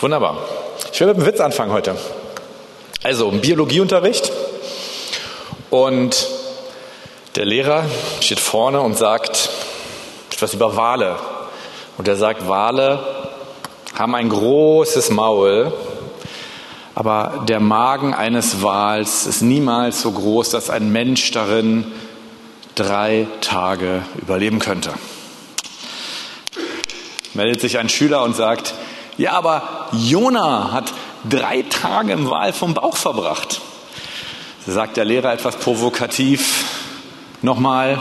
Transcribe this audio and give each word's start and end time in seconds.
Wunderbar. 0.00 0.38
Ich 0.94 0.98
will 1.00 1.08
mit 1.08 1.16
einem 1.16 1.26
Witz 1.26 1.40
anfangen 1.40 1.72
heute. 1.72 1.94
Also, 3.02 3.30
Biologieunterricht. 3.30 4.32
Und 5.68 6.26
der 7.36 7.44
Lehrer 7.44 7.84
steht 8.22 8.40
vorne 8.40 8.80
und 8.80 8.96
sagt 8.96 9.50
etwas 10.32 10.54
über 10.54 10.74
Wale. 10.74 11.16
Und 11.98 12.08
er 12.08 12.16
sagt, 12.16 12.48
Wale 12.48 12.98
haben 13.94 14.14
ein 14.14 14.30
großes 14.30 15.10
Maul, 15.10 15.70
aber 16.94 17.44
der 17.46 17.60
Magen 17.60 18.14
eines 18.14 18.62
Wals 18.62 19.26
ist 19.26 19.42
niemals 19.42 20.00
so 20.00 20.12
groß, 20.12 20.48
dass 20.48 20.70
ein 20.70 20.90
Mensch 20.90 21.30
darin 21.32 21.84
drei 22.74 23.26
Tage 23.42 24.02
überleben 24.16 24.60
könnte. 24.60 24.94
Meldet 27.34 27.60
sich 27.60 27.76
ein 27.76 27.90
Schüler 27.90 28.22
und 28.22 28.34
sagt, 28.34 28.72
ja, 29.18 29.32
aber 29.32 29.79
Jona 29.92 30.72
hat 30.72 30.92
drei 31.28 31.62
Tage 31.62 32.12
im 32.12 32.30
Wal 32.30 32.52
vom 32.52 32.74
Bauch 32.74 32.96
verbracht. 32.96 33.60
Sagt 34.66 34.96
der 34.96 35.04
Lehrer 35.04 35.32
etwas 35.32 35.56
provokativ. 35.56 36.64
Nochmal, 37.42 38.00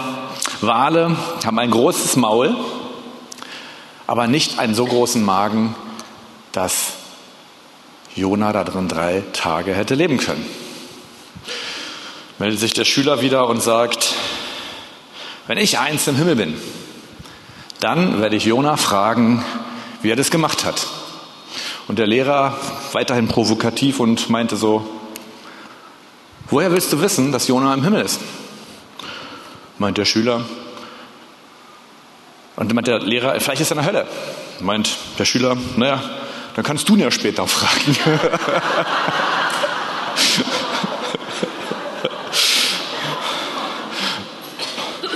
Wale 0.61 1.15
haben 1.45 1.59
ein 1.59 1.71
großes 1.71 2.17
Maul, 2.17 2.55
aber 4.07 4.27
nicht 4.27 4.59
einen 4.59 4.75
so 4.75 4.85
großen 4.85 5.23
Magen, 5.23 5.75
dass 6.51 6.93
Jona 8.15 8.51
da 8.51 8.63
drin 8.63 8.87
drei 8.87 9.23
Tage 9.33 9.73
hätte 9.73 9.95
leben 9.95 10.17
können. 10.17 10.45
Meldet 12.37 12.59
sich 12.59 12.73
der 12.73 12.85
Schüler 12.85 13.21
wieder 13.21 13.47
und 13.47 13.63
sagt, 13.63 14.13
wenn 15.47 15.57
ich 15.57 15.79
eins 15.79 16.07
im 16.07 16.15
Himmel 16.15 16.35
bin, 16.35 16.61
dann 17.79 18.21
werde 18.21 18.35
ich 18.35 18.45
Jona 18.45 18.77
fragen, 18.77 19.43
wie 20.01 20.11
er 20.11 20.15
das 20.15 20.31
gemacht 20.31 20.65
hat. 20.65 20.85
Und 21.89 21.97
der 21.97 22.05
Lehrer 22.05 22.55
weiterhin 22.91 23.27
provokativ 23.27 23.99
und 23.99 24.29
meinte 24.29 24.55
so, 24.55 24.87
woher 26.51 26.71
willst 26.71 26.93
du 26.93 27.01
wissen, 27.01 27.31
dass 27.31 27.47
Jona 27.47 27.73
im 27.73 27.83
Himmel 27.83 28.03
ist? 28.03 28.21
Meint 29.79 29.97
der 29.97 30.05
Schüler. 30.05 30.45
Und 32.57 32.71
meint 32.75 32.85
der 32.85 32.99
Lehrer, 32.99 33.39
vielleicht 33.39 33.61
ist 33.61 33.71
er 33.71 33.77
in 33.77 33.83
der 33.83 33.91
Hölle. 33.91 34.05
Meint 34.59 34.97
der 35.17 35.25
Schüler, 35.25 35.57
naja, 35.77 35.99
dann 36.55 36.63
kannst 36.63 36.87
du 36.87 36.93
ihn 36.93 36.99
ja 36.99 37.09
später 37.09 37.47
fragen. 37.47 37.97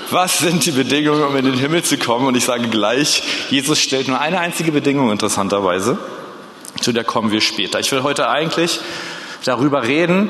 Was 0.09 0.39
sind 0.39 0.65
die 0.65 0.71
Bedingungen, 0.71 1.21
um 1.21 1.35
in 1.35 1.45
den 1.45 1.59
Himmel 1.59 1.83
zu 1.83 1.99
kommen? 1.99 2.25
Und 2.25 2.35
ich 2.35 2.45
sage 2.45 2.67
gleich, 2.67 3.21
Jesus 3.51 3.77
stellt 3.77 4.07
nur 4.07 4.19
eine 4.19 4.39
einzige 4.39 4.71
Bedingung 4.71 5.11
interessanterweise. 5.11 5.99
Zu 6.83 6.91
der 6.91 7.05
kommen 7.05 7.31
wir 7.31 7.39
später. 7.39 7.79
Ich 7.79 7.93
will 7.93 8.03
heute 8.03 8.27
eigentlich 8.27 8.81
darüber 9.45 9.83
reden, 9.83 10.29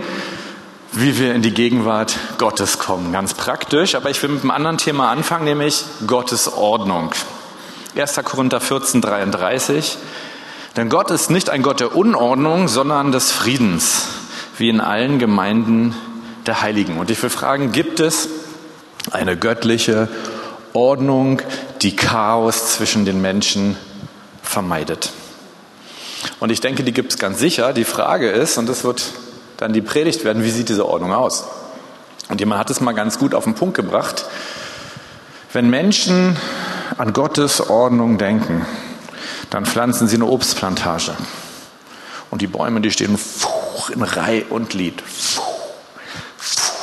wie 0.91 1.17
wir 1.17 1.33
in 1.33 1.41
die 1.41 1.51
Gegenwart 1.51 2.15
Gottes 2.37 2.77
kommen. 2.77 3.11
Ganz 3.11 3.33
praktisch, 3.33 3.95
aber 3.95 4.11
ich 4.11 4.21
will 4.21 4.29
mit 4.29 4.41
einem 4.41 4.51
anderen 4.51 4.77
Thema 4.77 5.09
anfangen, 5.09 5.45
nämlich 5.45 5.83
Gottes 6.05 6.53
Ordnung. 6.53 7.09
1. 7.95 8.19
Korinther 8.23 8.61
14, 8.61 9.01
33. 9.01 9.97
Denn 10.77 10.89
Gott 10.89 11.09
ist 11.09 11.31
nicht 11.31 11.49
ein 11.49 11.63
Gott 11.63 11.79
der 11.79 11.95
Unordnung, 11.95 12.67
sondern 12.67 13.11
des 13.11 13.31
Friedens, 13.31 14.09
wie 14.59 14.69
in 14.69 14.79
allen 14.79 15.17
Gemeinden 15.17 15.95
der 16.45 16.61
Heiligen. 16.61 16.99
Und 16.99 17.09
ich 17.09 17.23
will 17.23 17.31
fragen, 17.31 17.71
gibt 17.71 17.99
es 17.99 18.29
eine 19.09 19.37
göttliche 19.37 20.07
Ordnung, 20.73 21.41
die 21.81 21.95
Chaos 21.95 22.75
zwischen 22.75 23.05
den 23.05 23.21
Menschen 23.23 23.75
vermeidet? 24.43 25.11
Und 26.39 26.51
ich 26.51 26.61
denke, 26.61 26.83
die 26.83 26.93
gibt 26.93 27.13
es 27.13 27.19
ganz 27.19 27.39
sicher. 27.39 27.73
Die 27.73 27.83
Frage 27.83 28.29
ist, 28.29 28.57
und 28.57 28.67
das 28.67 28.83
wird 28.83 29.13
dann 29.57 29.73
die 29.73 29.81
Predigt 29.81 30.23
werden, 30.23 30.43
wie 30.43 30.51
sieht 30.51 30.69
diese 30.69 30.85
Ordnung 30.85 31.13
aus? 31.13 31.45
Und 32.29 32.39
jemand 32.39 32.59
hat 32.59 32.69
es 32.69 32.81
mal 32.81 32.93
ganz 32.93 33.19
gut 33.19 33.35
auf 33.35 33.43
den 33.43 33.55
Punkt 33.55 33.75
gebracht. 33.75 34.25
Wenn 35.51 35.69
Menschen 35.69 36.37
an 36.97 37.13
Gottes 37.13 37.69
Ordnung 37.69 38.17
denken, 38.17 38.65
dann 39.49 39.65
pflanzen 39.65 40.07
sie 40.07 40.15
eine 40.15 40.25
Obstplantage. 40.25 41.15
Und 42.31 42.41
die 42.41 42.47
Bäume, 42.47 42.81
die 42.81 42.91
stehen 42.91 43.17
in 43.93 44.01
Reihe 44.01 44.45
und 44.45 44.71
Glied. 44.71 45.03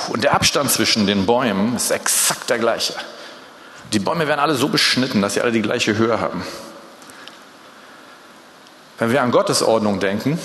Und 0.09 0.25
der 0.25 0.35
Abstand 0.35 0.71
zwischen 0.71 1.07
den 1.07 1.27
Bäumen 1.27 1.75
ist 1.75 1.91
exakt 1.91 2.51
der 2.51 2.59
gleiche. 2.59 2.95
Die 3.93 3.99
Bäume 3.99 4.29
werden 4.29 4.41
alle 4.41 4.55
so 4.55 4.69
beschnitten, 4.69 5.21
dass 5.21 5.35
sie 5.35 5.41
alle 5.41 5.53
die 5.53 5.63
gleiche 5.63 5.97
Höhe 5.97 6.21
haben. 6.21 6.45
Wenn 9.01 9.11
wir 9.11 9.23
an 9.23 9.31
Gottes 9.31 9.63
Ordnung 9.63 9.99
denken, 9.99 10.39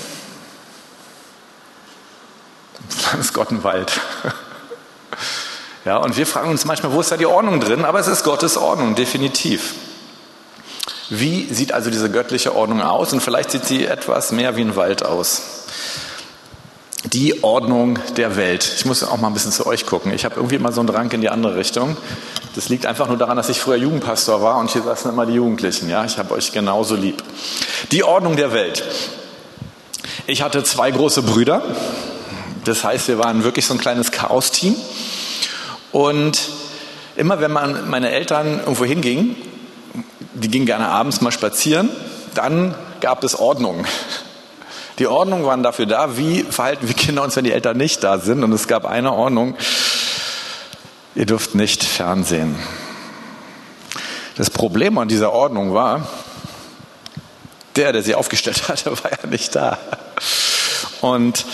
dann 3.11 3.19
ist 3.19 3.33
Gott 3.33 3.51
ein 3.51 3.63
Wald. 3.63 4.01
Ja, 5.83 5.97
und 5.97 6.17
wir 6.17 6.25
fragen 6.25 6.49
uns 6.49 6.65
manchmal, 6.65 6.93
wo 6.93 6.99
ist 6.99 7.11
da 7.11 7.15
die 7.15 7.27
Ordnung 7.27 7.59
drin? 7.59 7.85
Aber 7.85 7.99
es 7.99 8.07
ist 8.07 8.23
Gottes 8.23 8.57
Ordnung, 8.57 8.95
definitiv. 8.95 9.75
Wie 11.11 11.45
sieht 11.53 11.73
also 11.73 11.91
diese 11.91 12.09
göttliche 12.09 12.55
Ordnung 12.55 12.81
aus? 12.81 13.13
Und 13.13 13.21
vielleicht 13.21 13.51
sieht 13.51 13.65
sie 13.65 13.85
etwas 13.85 14.31
mehr 14.31 14.55
wie 14.55 14.61
ein 14.61 14.75
Wald 14.75 15.05
aus. 15.05 15.43
Die 17.03 17.43
Ordnung 17.43 17.99
der 18.17 18.35
Welt. 18.35 18.67
Ich 18.75 18.85
muss 18.85 19.03
auch 19.03 19.17
mal 19.17 19.27
ein 19.27 19.35
bisschen 19.35 19.51
zu 19.51 19.67
euch 19.67 19.85
gucken. 19.85 20.11
Ich 20.11 20.25
habe 20.25 20.37
irgendwie 20.37 20.57
mal 20.57 20.73
so 20.73 20.81
einen 20.81 20.87
Drang 20.87 21.11
in 21.11 21.21
die 21.21 21.29
andere 21.29 21.55
Richtung. 21.55 21.97
Das 22.55 22.69
liegt 22.69 22.85
einfach 22.85 23.09
nur 23.09 23.17
daran, 23.17 23.35
dass 23.35 23.49
ich 23.49 23.59
früher 23.59 23.75
Jugendpastor 23.75 24.41
war 24.41 24.57
und 24.57 24.71
hier 24.71 24.81
saßen 24.81 25.11
immer 25.11 25.25
die 25.25 25.33
Jugendlichen. 25.33 25.89
Ja, 25.89 26.05
ich 26.05 26.17
habe 26.17 26.33
euch 26.33 26.53
genauso 26.53 26.95
lieb. 26.95 27.21
Die 27.91 28.03
Ordnung 28.05 28.37
der 28.37 28.53
Welt. 28.53 28.81
Ich 30.25 30.41
hatte 30.41 30.63
zwei 30.63 30.89
große 30.89 31.21
Brüder. 31.21 31.61
Das 32.63 32.85
heißt, 32.85 33.09
wir 33.09 33.19
waren 33.19 33.43
wirklich 33.43 33.65
so 33.65 33.73
ein 33.73 33.79
kleines 33.79 34.11
Chaos-Team. 34.11 34.75
Und 35.91 36.49
immer 37.17 37.41
wenn 37.41 37.51
man, 37.51 37.89
meine 37.89 38.11
Eltern 38.11 38.59
irgendwo 38.59 38.85
hingingen, 38.85 39.35
die 40.33 40.47
gingen 40.47 40.65
gerne 40.65 40.87
abends 40.87 41.19
mal 41.19 41.31
spazieren, 41.31 41.89
dann 42.35 42.73
gab 43.01 43.23
es 43.25 43.37
Ordnung. 43.37 43.85
Die 44.97 45.07
Ordnungen 45.07 45.45
waren 45.45 45.61
dafür 45.61 45.87
da, 45.87 46.17
wie 46.17 46.43
verhalten 46.43 46.87
wir 46.87 46.95
Kinder 46.95 47.21
uns, 47.21 47.35
wenn 47.35 47.43
die 47.43 47.51
Eltern 47.51 47.75
nicht 47.75 48.01
da 48.01 48.17
sind. 48.17 48.45
Und 48.45 48.53
es 48.53 48.69
gab 48.69 48.85
eine 48.85 49.11
Ordnung, 49.11 49.55
ihr 51.15 51.25
dürft 51.25 51.55
nicht 51.55 51.83
fernsehen. 51.83 52.55
Das 54.35 54.49
Problem 54.49 54.97
an 54.97 55.07
dieser 55.07 55.31
Ordnung 55.31 55.73
war, 55.73 56.07
der, 57.75 57.93
der 57.93 58.03
sie 58.03 58.15
aufgestellt 58.15 58.67
hatte, 58.67 58.91
war 59.03 59.11
ja 59.11 59.27
nicht 59.29 59.55
da. 59.55 59.77
Und 61.01 61.45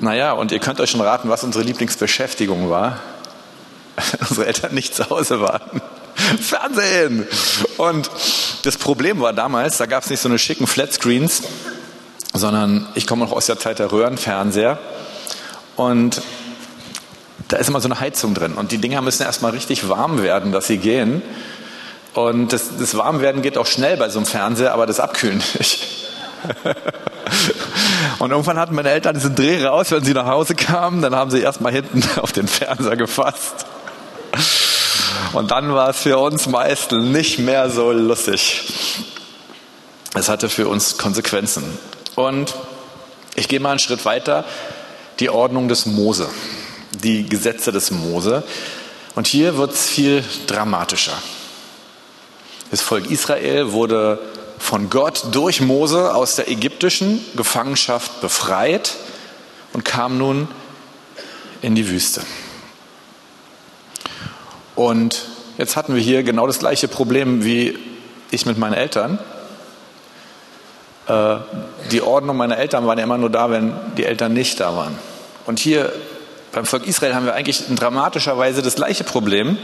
naja, 0.00 0.32
und 0.32 0.52
ihr 0.52 0.60
könnt 0.60 0.80
euch 0.80 0.90
schon 0.90 1.00
raten, 1.00 1.28
was 1.28 1.42
unsere 1.42 1.64
Lieblingsbeschäftigung 1.64 2.70
war. 2.70 3.00
unsere 4.28 4.46
Eltern 4.46 4.74
nicht 4.74 4.94
zu 4.94 5.10
Hause 5.10 5.40
waren. 5.40 5.80
Fernsehen! 6.40 7.26
Und 7.76 8.10
das 8.62 8.76
Problem 8.76 9.20
war 9.20 9.32
damals, 9.32 9.78
da 9.78 9.86
gab 9.86 10.04
es 10.04 10.10
nicht 10.10 10.20
so 10.20 10.28
eine 10.28 10.38
schicken 10.38 10.66
Flatscreens, 10.66 11.42
sondern 12.34 12.88
ich 12.94 13.06
komme 13.06 13.24
noch 13.24 13.32
aus 13.32 13.46
der 13.46 13.58
Zeit 13.58 13.78
der 13.78 13.90
Röhrenfernseher. 13.90 14.78
Und 15.76 16.22
da 17.48 17.56
ist 17.56 17.68
immer 17.68 17.80
so 17.80 17.88
eine 17.88 17.98
Heizung 18.00 18.34
drin. 18.34 18.54
Und 18.54 18.72
die 18.72 18.78
Dinger 18.78 19.00
müssen 19.00 19.22
erstmal 19.22 19.52
richtig 19.52 19.88
warm 19.88 20.22
werden, 20.22 20.52
dass 20.52 20.66
sie 20.66 20.78
gehen. 20.78 21.22
Und 22.14 22.52
das, 22.52 22.76
das 22.78 22.96
Warmwerden 22.96 23.42
geht 23.42 23.58
auch 23.58 23.66
schnell 23.66 23.96
bei 23.96 24.08
so 24.08 24.18
einem 24.18 24.26
Fernseher, 24.26 24.72
aber 24.74 24.86
das 24.86 25.00
Abkühlen 25.00 25.42
nicht. 25.58 25.86
Und 28.18 28.30
irgendwann 28.30 28.58
hatten 28.58 28.74
meine 28.74 28.90
Eltern 28.90 29.14
diesen 29.14 29.34
Dreh 29.34 29.64
raus, 29.64 29.90
wenn 29.90 30.04
sie 30.04 30.14
nach 30.14 30.26
Hause 30.26 30.54
kamen, 30.54 31.02
dann 31.02 31.14
haben 31.14 31.30
sie 31.30 31.40
erstmal 31.40 31.72
hinten 31.72 32.02
auf 32.20 32.32
den 32.32 32.48
Fernseher 32.48 32.96
gefasst. 32.96 33.66
Und 35.32 35.50
dann 35.50 35.72
war 35.74 35.90
es 35.90 35.98
für 35.98 36.18
uns 36.18 36.46
meistens 36.46 37.04
nicht 37.04 37.38
mehr 37.38 37.70
so 37.70 37.92
lustig. 37.92 38.72
Es 40.14 40.28
hatte 40.28 40.48
für 40.48 40.68
uns 40.68 40.98
Konsequenzen. 40.98 41.78
Und 42.14 42.54
ich 43.34 43.48
gehe 43.48 43.60
mal 43.60 43.70
einen 43.70 43.78
Schritt 43.78 44.04
weiter. 44.04 44.44
Die 45.20 45.30
Ordnung 45.30 45.68
des 45.68 45.86
Mose, 45.86 46.28
die 47.02 47.28
Gesetze 47.28 47.72
des 47.72 47.90
Mose. 47.90 48.42
Und 49.14 49.26
hier 49.26 49.56
wird 49.56 49.72
es 49.72 49.86
viel 49.86 50.24
dramatischer. 50.46 51.16
Das 52.70 52.80
Volk 52.80 53.10
Israel 53.10 53.72
wurde 53.72 54.18
von 54.58 54.90
Gott 54.90 55.26
durch 55.32 55.60
Mose 55.60 56.14
aus 56.14 56.36
der 56.36 56.50
ägyptischen 56.50 57.24
Gefangenschaft 57.34 58.20
befreit 58.20 58.96
und 59.72 59.84
kam 59.84 60.18
nun 60.18 60.48
in 61.62 61.74
die 61.74 61.88
Wüste. 61.88 62.22
Und 64.74 65.26
jetzt 65.56 65.76
hatten 65.76 65.94
wir 65.94 66.02
hier 66.02 66.22
genau 66.22 66.46
das 66.46 66.58
gleiche 66.58 66.88
Problem 66.88 67.44
wie 67.44 67.78
ich 68.30 68.46
mit 68.46 68.58
meinen 68.58 68.74
Eltern. 68.74 69.18
Äh, 71.06 71.36
die 71.90 72.02
Ordnung 72.02 72.36
meiner 72.36 72.58
Eltern 72.58 72.86
war 72.86 72.96
ja 72.96 73.04
immer 73.04 73.18
nur 73.18 73.30
da, 73.30 73.50
wenn 73.50 73.72
die 73.96 74.04
Eltern 74.04 74.34
nicht 74.34 74.60
da 74.60 74.76
waren. 74.76 74.98
Und 75.46 75.58
hier 75.58 75.92
beim 76.58 76.66
Volk 76.66 76.88
Israel 76.88 77.14
haben 77.14 77.24
wir 77.24 77.34
eigentlich 77.34 77.68
in 77.68 77.76
dramatischer 77.76 78.36
Weise 78.36 78.62
das 78.62 78.74
gleiche 78.74 79.04
Problem. 79.04 79.58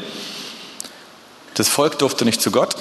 Das 1.55 1.67
Volk 1.67 1.99
durfte 1.99 2.25
nicht 2.25 2.41
zu 2.41 2.53
Gott 2.53 2.77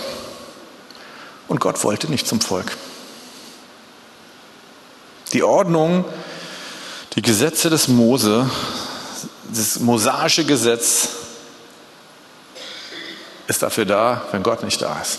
und 1.48 1.60
Gott 1.60 1.84
wollte 1.84 2.12
nicht 2.12 2.28
zum 2.28 2.40
Volk. 2.40 2.78
Die 5.34 5.42
Ordnung, 5.42 6.06
die 7.16 7.24
Gesetze 7.24 7.72
des 7.72 7.88
Mose, 7.88 8.48
das 9.52 9.80
mosaische 9.80 10.46
Gesetz 10.46 11.10
ist 13.48 13.64
dafür 13.64 13.86
da, 13.86 14.22
wenn 14.32 14.44
Gott 14.44 14.62
nicht 14.62 14.80
da 14.80 15.02
ist. 15.02 15.18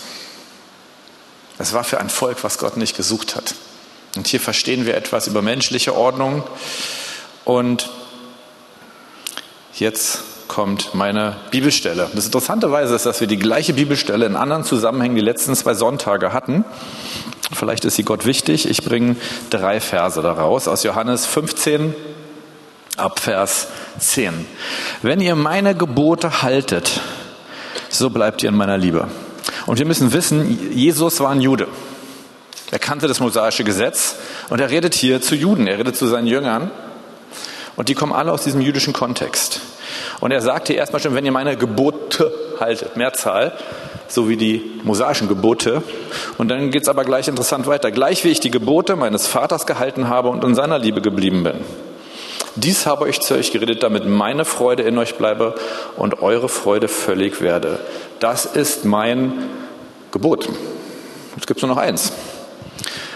Es 1.57 1.73
war 1.73 1.83
für 1.83 1.99
ein 1.99 2.09
Volk, 2.09 2.45
was 2.45 2.59
Gott 2.59 2.77
nicht 2.77 2.95
gesucht 2.95 3.35
hat. 3.35 3.55
Und 4.15 4.27
hier 4.27 4.39
verstehen 4.39 4.85
wir 4.85 4.95
etwas 4.95 5.27
über 5.27 5.41
menschliche 5.41 5.93
Ordnung. 5.93 6.43
Und 7.43 7.89
jetzt 9.79 10.23
kommt 10.47 10.93
meine 10.93 11.35
Bibelstelle. 11.51 12.09
Das 12.13 12.25
Interessanterweise 12.25 12.95
ist, 12.95 13.05
dass 13.05 13.19
wir 13.19 13.27
die 13.27 13.37
gleiche 13.37 13.73
Bibelstelle 13.73 14.25
in 14.25 14.35
anderen 14.35 14.63
Zusammenhängen 14.63 15.15
die 15.15 15.21
letzten 15.21 15.55
zwei 15.55 15.73
Sonntage 15.73 16.33
hatten. 16.33 16.65
Vielleicht 17.51 17.85
ist 17.85 17.95
sie 17.95 18.03
Gott 18.03 18.25
wichtig. 18.25 18.69
Ich 18.69 18.83
bringe 18.83 19.15
drei 19.49 19.79
Verse 19.79 20.21
daraus 20.21 20.67
aus 20.67 20.83
Johannes 20.83 21.25
15 21.25 21.93
ab 22.97 23.19
Vers 23.19 23.67
10. 23.99 24.45
Wenn 25.01 25.19
ihr 25.19 25.35
meine 25.35 25.75
Gebote 25.75 26.41
haltet, 26.41 27.01
so 27.89 28.09
bleibt 28.09 28.43
ihr 28.43 28.49
in 28.49 28.55
meiner 28.55 28.77
Liebe. 28.77 29.07
Und 29.65 29.79
wir 29.79 29.85
müssen 29.85 30.13
wissen, 30.13 30.71
Jesus 30.73 31.19
war 31.19 31.31
ein 31.31 31.41
Jude. 31.41 31.67
Er 32.71 32.79
kannte 32.79 33.07
das 33.07 33.19
mosaische 33.19 33.63
Gesetz 33.63 34.15
und 34.49 34.59
er 34.59 34.69
redet 34.69 34.95
hier 34.95 35.21
zu 35.21 35.35
Juden, 35.35 35.67
er 35.67 35.77
redet 35.77 35.95
zu 35.95 36.07
seinen 36.07 36.27
Jüngern 36.27 36.71
und 37.75 37.89
die 37.89 37.95
kommen 37.95 38.13
alle 38.13 38.31
aus 38.31 38.43
diesem 38.43 38.61
jüdischen 38.61 38.93
Kontext. 38.93 39.61
Und 40.21 40.31
er 40.31 40.41
sagte 40.41 40.73
erstmal 40.73 41.01
schon, 41.01 41.15
wenn 41.15 41.25
ihr 41.25 41.31
meine 41.31 41.57
Gebote 41.57 42.31
haltet, 42.59 42.97
Mehrzahl, 42.97 43.53
so 44.07 44.29
wie 44.29 44.37
die 44.37 44.79
mosaischen 44.83 45.27
Gebote. 45.27 45.83
Und 46.37 46.49
dann 46.49 46.71
geht 46.71 46.83
es 46.83 46.89
aber 46.89 47.03
gleich 47.03 47.27
interessant 47.27 47.67
weiter. 47.67 47.91
Gleich 47.91 48.23
wie 48.23 48.29
ich 48.29 48.39
die 48.39 48.51
Gebote 48.51 48.95
meines 48.95 49.27
Vaters 49.27 49.65
gehalten 49.65 50.09
habe 50.09 50.29
und 50.29 50.43
in 50.43 50.55
seiner 50.55 50.79
Liebe 50.79 51.01
geblieben 51.01 51.43
bin. 51.43 51.55
Dies 52.55 52.85
habe 52.85 53.09
ich 53.09 53.19
zu 53.19 53.33
euch 53.35 53.51
geredet, 53.51 53.83
damit 53.83 54.07
meine 54.07 54.45
Freude 54.45 54.83
in 54.83 54.97
euch 54.97 55.15
bleibe 55.15 55.55
und 55.97 56.21
eure 56.21 56.47
Freude 56.47 56.87
völlig 56.87 57.41
werde. 57.41 57.79
Das 58.19 58.45
ist 58.45 58.85
mein 58.85 59.33
Gebot. 60.11 60.47
Jetzt 61.35 61.47
gibt 61.47 61.57
es 61.57 61.61
nur 61.63 61.75
noch 61.75 61.81
eins. 61.81 62.13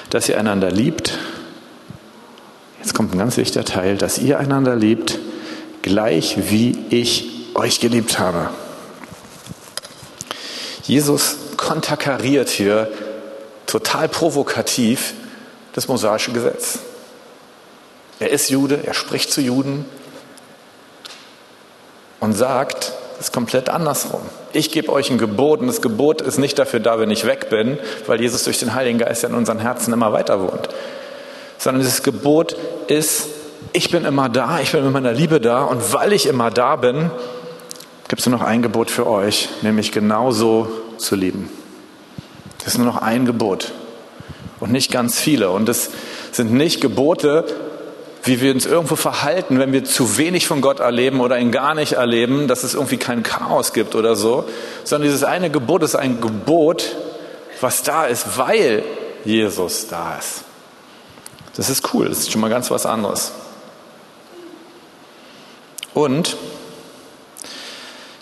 Dass 0.09 0.27
ihr 0.27 0.37
einander 0.37 0.71
liebt. 0.71 1.17
Jetzt 2.79 2.93
kommt 2.93 3.13
ein 3.13 3.17
ganz 3.17 3.37
wichtiger 3.37 3.65
Teil, 3.65 3.97
dass 3.97 4.17
ihr 4.17 4.39
einander 4.39 4.75
liebt, 4.75 5.19
gleich 5.81 6.49
wie 6.49 6.77
ich 6.89 7.29
euch 7.55 7.79
geliebt 7.79 8.19
habe. 8.19 8.49
Jesus 10.83 11.37
konterkariert 11.57 12.49
hier 12.49 12.89
total 13.67 14.07
provokativ 14.07 15.13
das 15.73 15.87
mosaische 15.87 16.31
Gesetz. 16.31 16.79
Er 18.19 18.31
ist 18.31 18.49
Jude, 18.49 18.79
er 18.85 18.93
spricht 18.93 19.31
zu 19.31 19.41
Juden 19.41 19.85
und 22.19 22.33
sagt, 22.33 22.93
es 23.19 23.27
ist 23.27 23.33
komplett 23.33 23.69
andersrum. 23.69 24.21
Ich 24.53 24.71
gebe 24.71 24.91
euch 24.91 25.09
ein 25.09 25.17
Gebot 25.17 25.59
und 25.59 25.67
das 25.67 25.81
Gebot 25.81 26.21
ist 26.21 26.37
nicht 26.37 26.57
dafür 26.57 26.79
da, 26.79 26.99
wenn 26.99 27.11
ich 27.11 27.25
weg 27.25 27.49
bin, 27.49 27.77
weil 28.07 28.21
Jesus 28.21 28.45
durch 28.45 28.59
den 28.59 28.73
Heiligen 28.73 28.97
Geist 28.97 29.23
ja 29.23 29.29
in 29.29 29.35
unseren 29.35 29.59
Herzen 29.59 29.93
immer 29.93 30.11
weiter 30.13 30.41
wohnt, 30.41 30.69
sondern 31.59 31.83
dieses 31.83 32.01
Gebot 32.01 32.55
ist, 32.87 33.27
ich 33.73 33.91
bin 33.91 34.05
immer 34.05 34.29
da, 34.29 34.59
ich 34.59 34.71
bin 34.71 34.83
mit 34.83 34.93
meiner 34.93 35.11
Liebe 35.11 35.39
da 35.39 35.63
und 35.63 35.93
weil 35.93 36.13
ich 36.13 36.25
immer 36.25 36.49
da 36.49 36.75
bin, 36.75 37.11
gibt 38.07 38.21
es 38.21 38.25
nur 38.25 38.39
noch 38.39 38.45
ein 38.45 38.63
Gebot 38.63 38.89
für 38.89 39.05
euch, 39.05 39.49
nämlich 39.61 39.91
genauso 39.91 40.67
zu 40.97 41.15
lieben. 41.15 41.49
Das 42.57 42.69
ist 42.69 42.77
nur 42.77 42.87
noch 42.87 43.01
ein 43.01 43.25
Gebot 43.25 43.71
und 44.59 44.71
nicht 44.71 44.91
ganz 44.91 45.19
viele. 45.19 45.51
Und 45.51 45.69
es 45.69 45.91
sind 46.31 46.51
nicht 46.53 46.81
Gebote, 46.81 47.45
wie 48.23 48.41
wir 48.41 48.53
uns 48.53 48.65
irgendwo 48.65 48.95
verhalten, 48.95 49.59
wenn 49.59 49.71
wir 49.71 49.83
zu 49.83 50.17
wenig 50.17 50.47
von 50.47 50.61
Gott 50.61 50.79
erleben 50.79 51.21
oder 51.21 51.37
ihn 51.39 51.51
gar 51.51 51.75
nicht 51.75 51.93
erleben, 51.93 52.47
dass 52.47 52.63
es 52.63 52.73
irgendwie 52.73 52.97
kein 52.97 53.23
Chaos 53.23 53.73
gibt 53.73 53.95
oder 53.95 54.15
so, 54.15 54.45
sondern 54.83 55.07
dieses 55.07 55.23
eine 55.23 55.49
Gebot 55.49 55.83
ist 55.83 55.95
ein 55.95 56.19
Gebot, 56.19 56.95
was 57.61 57.83
da 57.83 58.05
ist, 58.05 58.37
weil 58.37 58.83
Jesus 59.23 59.87
da 59.87 60.17
ist. 60.17 60.43
Das 61.55 61.69
ist 61.69 61.93
cool, 61.93 62.07
das 62.09 62.19
ist 62.19 62.31
schon 62.31 62.41
mal 62.41 62.49
ganz 62.49 62.71
was 62.71 62.85
anderes. 62.85 63.31
Und 65.93 66.37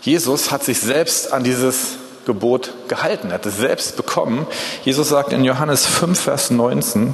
Jesus 0.02 0.52
hat 0.52 0.64
sich 0.64 0.80
selbst 0.80 1.34
an 1.34 1.44
dieses 1.44 1.98
Gebot 2.26 2.74
gehalten, 2.88 3.32
hat 3.32 3.46
es 3.46 3.58
selbst 3.58 3.98
bekommen. 3.98 4.48
Jesus 4.84 5.10
sagt 5.10 5.34
in 5.34 5.44
Johannes 5.44 5.86
5, 5.86 6.20
Vers 6.20 6.50
19, 6.50 7.14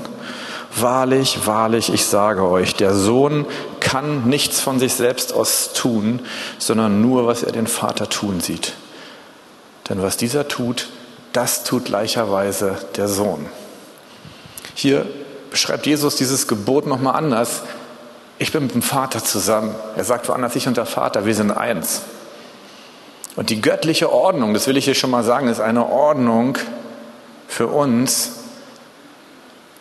Wahrlich, 0.76 1.46
wahrlich, 1.46 1.94
ich 1.94 2.06
sage 2.06 2.44
euch, 2.44 2.76
der 2.76 2.96
Sohn 2.96 3.46
kann 3.80 4.28
nichts 4.28 4.60
von 4.60 4.80
sich 4.80 4.96
selbst 4.96 5.32
aus 5.32 5.74
tun, 5.74 6.20
sondern 6.58 7.00
nur, 7.00 7.28
was 7.28 7.44
er 7.44 7.52
den 7.52 7.68
Vater 7.68 8.10
tun 8.10 8.40
sieht. 8.40 8.74
Denn 9.88 10.02
was 10.02 10.18
dieser 10.18 10.48
tut, 10.48 10.90
das 11.32 11.64
tut 11.64 11.86
gleicherweise 11.86 12.78
der 12.96 13.08
Sohn. 13.08 13.46
Hier 14.74 15.06
beschreibt 15.54 15.86
Jesus 15.86 16.16
dieses 16.16 16.48
Gebot 16.48 16.88
nochmal 16.88 17.16
anders. 17.16 17.62
Ich 18.40 18.52
bin 18.52 18.64
mit 18.64 18.74
dem 18.74 18.82
Vater 18.82 19.24
zusammen. 19.24 19.76
Er 19.96 20.04
sagt 20.04 20.28
woanders, 20.28 20.56
ich 20.56 20.68
und 20.68 20.78
der 20.78 20.88
Vater, 20.88 21.28
wir 21.28 21.36
sind 21.36 21.52
eins. 21.52 22.02
Und 23.36 23.52
die 23.52 23.62
göttliche 23.62 24.12
Ordnung, 24.12 24.56
das 24.56 24.66
will 24.66 24.78
ich 24.78 24.86
hier 24.86 24.96
schon 24.96 25.12
mal 25.12 25.24
sagen, 25.24 25.48
ist 25.48 25.60
eine 25.60 25.86
Ordnung 25.86 26.58
für 27.48 27.68
uns, 27.68 28.40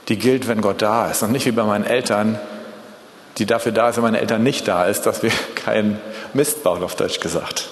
die 0.08 0.18
gilt, 0.18 0.46
wenn 0.46 0.60
Gott 0.60 0.82
da 0.82 1.10
ist. 1.10 1.22
Und 1.22 1.32
nicht 1.32 1.46
wie 1.46 1.52
bei 1.52 1.64
meinen 1.64 1.84
Eltern, 1.84 2.38
die 3.38 3.46
dafür 3.46 3.72
da 3.72 3.88
ist, 3.88 3.96
wenn 3.96 4.02
meine 4.04 4.20
Eltern 4.20 4.42
nicht 4.42 4.68
da 4.68 4.84
ist, 4.84 5.06
dass 5.06 5.22
wir 5.22 5.32
keinen 5.54 5.98
Mist 6.34 6.62
bauen, 6.62 6.82
auf 6.82 6.96
Deutsch 6.96 7.18
gesagt. 7.20 7.70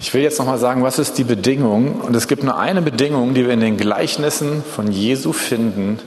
Ich 0.00 0.14
will 0.14 0.22
jetzt 0.22 0.38
nochmal 0.38 0.58
sagen, 0.58 0.84
was 0.84 0.98
ist 1.00 1.18
die 1.18 1.24
Bedingung? 1.24 2.00
Und 2.00 2.14
es 2.14 2.28
gibt 2.28 2.44
nur 2.44 2.56
eine 2.56 2.82
Bedingung, 2.82 3.34
die 3.34 3.44
wir 3.44 3.52
in 3.52 3.60
den 3.60 3.76
Gleichnissen 3.76 4.62
von 4.62 4.92
Jesu 4.92 5.32
finden, 5.32 5.98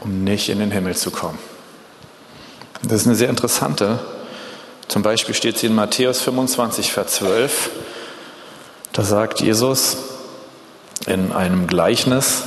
um 0.00 0.22
nicht 0.22 0.48
in 0.48 0.60
den 0.60 0.70
Himmel 0.70 0.94
zu 0.94 1.10
kommen. 1.10 1.38
Das 2.82 3.00
ist 3.00 3.06
eine 3.06 3.16
sehr 3.16 3.30
interessante. 3.30 3.98
Zum 4.86 5.02
Beispiel 5.02 5.34
steht 5.34 5.58
sie 5.58 5.66
in 5.66 5.74
Matthäus 5.74 6.20
25, 6.20 6.92
Vers 6.92 7.14
12. 7.14 7.70
Da 8.92 9.02
sagt 9.02 9.40
Jesus 9.40 9.96
in 11.06 11.32
einem 11.32 11.66
Gleichnis 11.66 12.44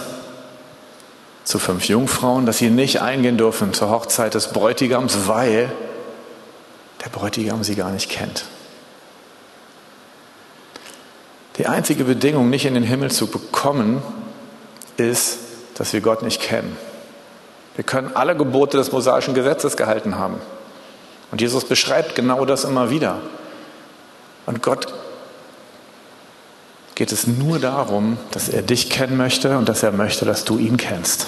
zu 1.44 1.60
fünf 1.60 1.86
Jungfrauen, 1.86 2.46
dass 2.46 2.60
sie 2.60 2.70
nicht 2.70 3.02
eingehen 3.02 3.38
dürfen 3.38 3.74
zur 3.74 3.90
Hochzeit 3.90 4.36
des 4.36 4.50
Bräutigams, 4.50 5.28
weil 5.28 5.72
der 7.04 7.10
Bräutigam 7.10 7.64
sie 7.64 7.76
gar 7.76 7.92
nicht 7.92 8.10
kennt. 8.10 8.46
Die 11.58 11.68
einzige 11.68 12.04
Bedingung, 12.04 12.50
nicht 12.50 12.66
in 12.66 12.76
den 12.76 12.84
Himmel 12.84 13.12
zu 13.12 13.28
bekommen, 13.28 14.02
ist, 14.98 15.40
dass 15.76 15.94
wir 15.94 16.02
Gott 16.02 16.22
nicht 16.22 16.42
kennen. 16.42 16.78
Wir 17.76 17.84
können 17.84 18.12
alle 18.16 18.36
Gebote 18.36 18.78
des 18.78 18.92
mosaischen 18.92 19.34
Gesetzes 19.34 19.78
gehalten 19.78 20.18
haben. 20.18 20.36
Und 21.32 21.42
Jesus 21.42 21.66
beschreibt 21.66 22.16
genau 22.16 22.46
das 22.46 22.64
immer 22.64 22.90
wieder. 22.90 23.20
Und 24.46 24.64
Gott 24.64 24.94
geht 26.96 27.12
es 27.12 27.28
nur 27.28 27.60
darum, 27.60 28.18
dass 28.32 28.50
er 28.50 28.64
dich 28.64 28.90
kennen 28.90 29.18
möchte 29.18 29.58
und 29.58 29.70
dass 29.70 29.84
er 29.84 29.92
möchte, 29.92 30.26
dass 30.26 30.46
du 30.46 30.58
ihn 30.58 30.78
kennst. 30.78 31.28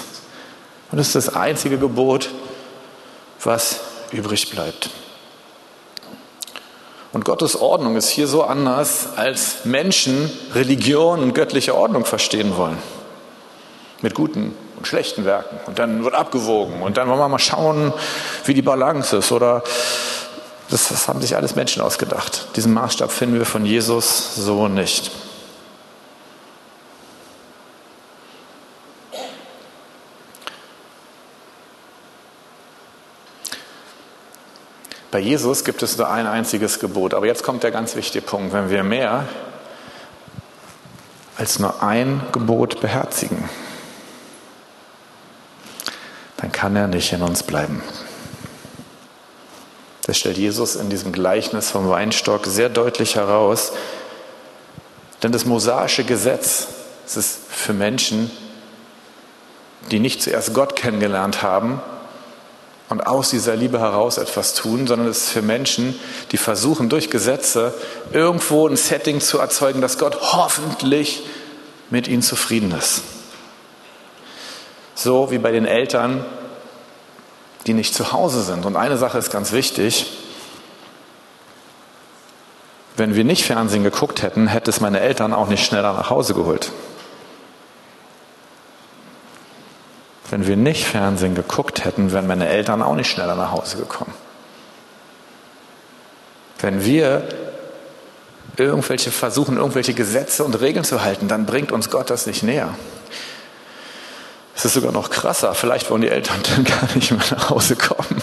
Und 0.90 0.98
das 0.98 1.08
ist 1.08 1.14
das 1.14 1.36
einzige 1.36 1.78
Gebot, 1.78 2.30
was 3.44 3.80
übrig 4.10 4.50
bleibt. 4.50 4.90
Und 7.12 7.24
Gottes 7.24 7.56
Ordnung 7.60 7.96
ist 7.96 8.08
hier 8.08 8.28
so 8.28 8.44
anders, 8.44 9.08
als 9.16 9.64
Menschen 9.64 10.30
Religion 10.54 11.20
und 11.20 11.34
göttliche 11.34 11.74
Ordnung 11.74 12.04
verstehen 12.04 12.56
wollen. 12.56 12.78
Mit 14.00 14.14
guten 14.14 14.54
und 14.76 14.86
schlechten 14.86 15.24
Werken. 15.24 15.58
Und 15.66 15.78
dann 15.78 16.04
wird 16.04 16.14
abgewogen. 16.14 16.82
Und 16.82 16.96
dann 16.96 17.08
wollen 17.08 17.18
wir 17.18 17.28
mal 17.28 17.38
schauen, 17.38 17.92
wie 18.44 18.54
die 18.54 18.62
Balance 18.62 19.16
ist. 19.16 19.32
Oder 19.32 19.62
das, 20.70 20.88
das 20.88 21.08
haben 21.08 21.20
sich 21.20 21.36
alles 21.36 21.56
Menschen 21.56 21.82
ausgedacht. 21.82 22.46
Diesen 22.56 22.72
Maßstab 22.72 23.10
finden 23.10 23.38
wir 23.38 23.46
von 23.46 23.66
Jesus 23.66 24.36
so 24.36 24.68
nicht. 24.68 25.10
Bei 35.10 35.18
Jesus 35.18 35.64
gibt 35.64 35.82
es 35.82 35.96
nur 35.96 36.08
ein 36.08 36.26
einziges 36.26 36.78
Gebot. 36.78 37.14
Aber 37.14 37.26
jetzt 37.26 37.42
kommt 37.42 37.62
der 37.62 37.72
ganz 37.72 37.96
wichtige 37.96 38.24
Punkt. 38.24 38.52
Wenn 38.52 38.70
wir 38.70 38.84
mehr 38.84 39.26
als 41.36 41.58
nur 41.58 41.82
ein 41.82 42.22
Gebot 42.32 42.80
beherzigen, 42.80 43.48
dann 46.36 46.52
kann 46.52 46.76
er 46.76 46.86
nicht 46.86 47.12
in 47.12 47.22
uns 47.22 47.42
bleiben. 47.42 47.82
Das 50.06 50.18
stellt 50.18 50.38
Jesus 50.38 50.76
in 50.76 50.90
diesem 50.90 51.12
Gleichnis 51.12 51.70
vom 51.70 51.88
Weinstock 51.88 52.46
sehr 52.46 52.68
deutlich 52.68 53.16
heraus. 53.16 53.72
Denn 55.22 55.32
das 55.32 55.44
mosaische 55.44 56.04
Gesetz 56.04 56.68
Es 57.06 57.16
ist 57.16 57.40
für 57.48 57.72
Menschen, 57.72 58.30
die 59.90 59.98
nicht 59.98 60.22
zuerst 60.22 60.54
Gott 60.54 60.76
kennengelernt 60.76 61.42
haben 61.42 61.82
und 62.90 63.06
aus 63.06 63.30
dieser 63.30 63.54
Liebe 63.54 63.78
heraus 63.78 64.18
etwas 64.18 64.52
tun, 64.52 64.88
sondern 64.88 65.08
es 65.08 65.18
ist 65.18 65.30
für 65.30 65.42
Menschen, 65.42 65.98
die 66.32 66.36
versuchen 66.36 66.88
durch 66.88 67.08
Gesetze 67.08 67.72
irgendwo 68.12 68.66
ein 68.66 68.76
Setting 68.76 69.20
zu 69.20 69.38
erzeugen, 69.38 69.80
dass 69.80 69.96
Gott 69.96 70.20
hoffentlich 70.32 71.22
mit 71.88 72.08
ihnen 72.08 72.20
zufrieden 72.20 72.72
ist. 72.72 73.02
So 74.96 75.30
wie 75.30 75.38
bei 75.38 75.52
den 75.52 75.66
Eltern, 75.66 76.24
die 77.68 77.74
nicht 77.74 77.94
zu 77.94 78.10
Hause 78.10 78.42
sind. 78.42 78.66
Und 78.66 78.74
eine 78.74 78.98
Sache 78.98 79.18
ist 79.18 79.30
ganz 79.30 79.52
wichtig. 79.52 80.06
Wenn 82.96 83.14
wir 83.14 83.24
nicht 83.24 83.44
Fernsehen 83.44 83.84
geguckt 83.84 84.22
hätten, 84.22 84.48
hätte 84.48 84.68
es 84.68 84.80
meine 84.80 84.98
Eltern 84.98 85.32
auch 85.32 85.46
nicht 85.46 85.64
schneller 85.64 85.92
nach 85.92 86.10
Hause 86.10 86.34
geholt. 86.34 86.72
Wenn 90.30 90.46
wir 90.46 90.56
nicht 90.56 90.86
Fernsehen 90.86 91.34
geguckt 91.34 91.84
hätten, 91.84 92.12
wären 92.12 92.28
meine 92.28 92.48
Eltern 92.48 92.82
auch 92.82 92.94
nicht 92.94 93.10
schneller 93.10 93.34
nach 93.34 93.50
Hause 93.50 93.78
gekommen. 93.78 94.14
Wenn 96.60 96.84
wir 96.84 97.26
irgendwelche 98.56 99.10
versuchen, 99.10 99.56
irgendwelche 99.56 99.92
Gesetze 99.92 100.44
und 100.44 100.60
Regeln 100.60 100.84
zu 100.84 101.02
halten, 101.02 101.26
dann 101.26 101.46
bringt 101.46 101.72
uns 101.72 101.90
Gott 101.90 102.10
das 102.10 102.26
nicht 102.26 102.44
näher. 102.44 102.74
Es 104.54 104.64
ist 104.64 104.74
sogar 104.74 104.92
noch 104.92 105.10
krasser. 105.10 105.54
Vielleicht 105.54 105.90
wollen 105.90 106.02
die 106.02 106.08
Eltern 106.08 106.36
dann 106.54 106.64
gar 106.64 106.88
nicht 106.94 107.10
mehr 107.10 107.24
nach 107.30 107.50
Hause 107.50 107.74
kommen. 107.74 108.22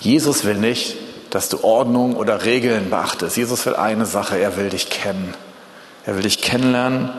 Jesus 0.00 0.44
will 0.44 0.56
nicht, 0.56 0.96
dass 1.30 1.48
du 1.48 1.64
Ordnung 1.64 2.16
oder 2.16 2.44
Regeln 2.44 2.90
beachtest. 2.90 3.36
Jesus 3.36 3.66
will 3.66 3.74
eine 3.74 4.06
Sache, 4.06 4.38
er 4.38 4.56
will 4.56 4.68
dich 4.68 4.88
kennen. 4.88 5.34
Er 6.06 6.14
will 6.14 6.22
dich 6.22 6.40
kennenlernen 6.40 7.10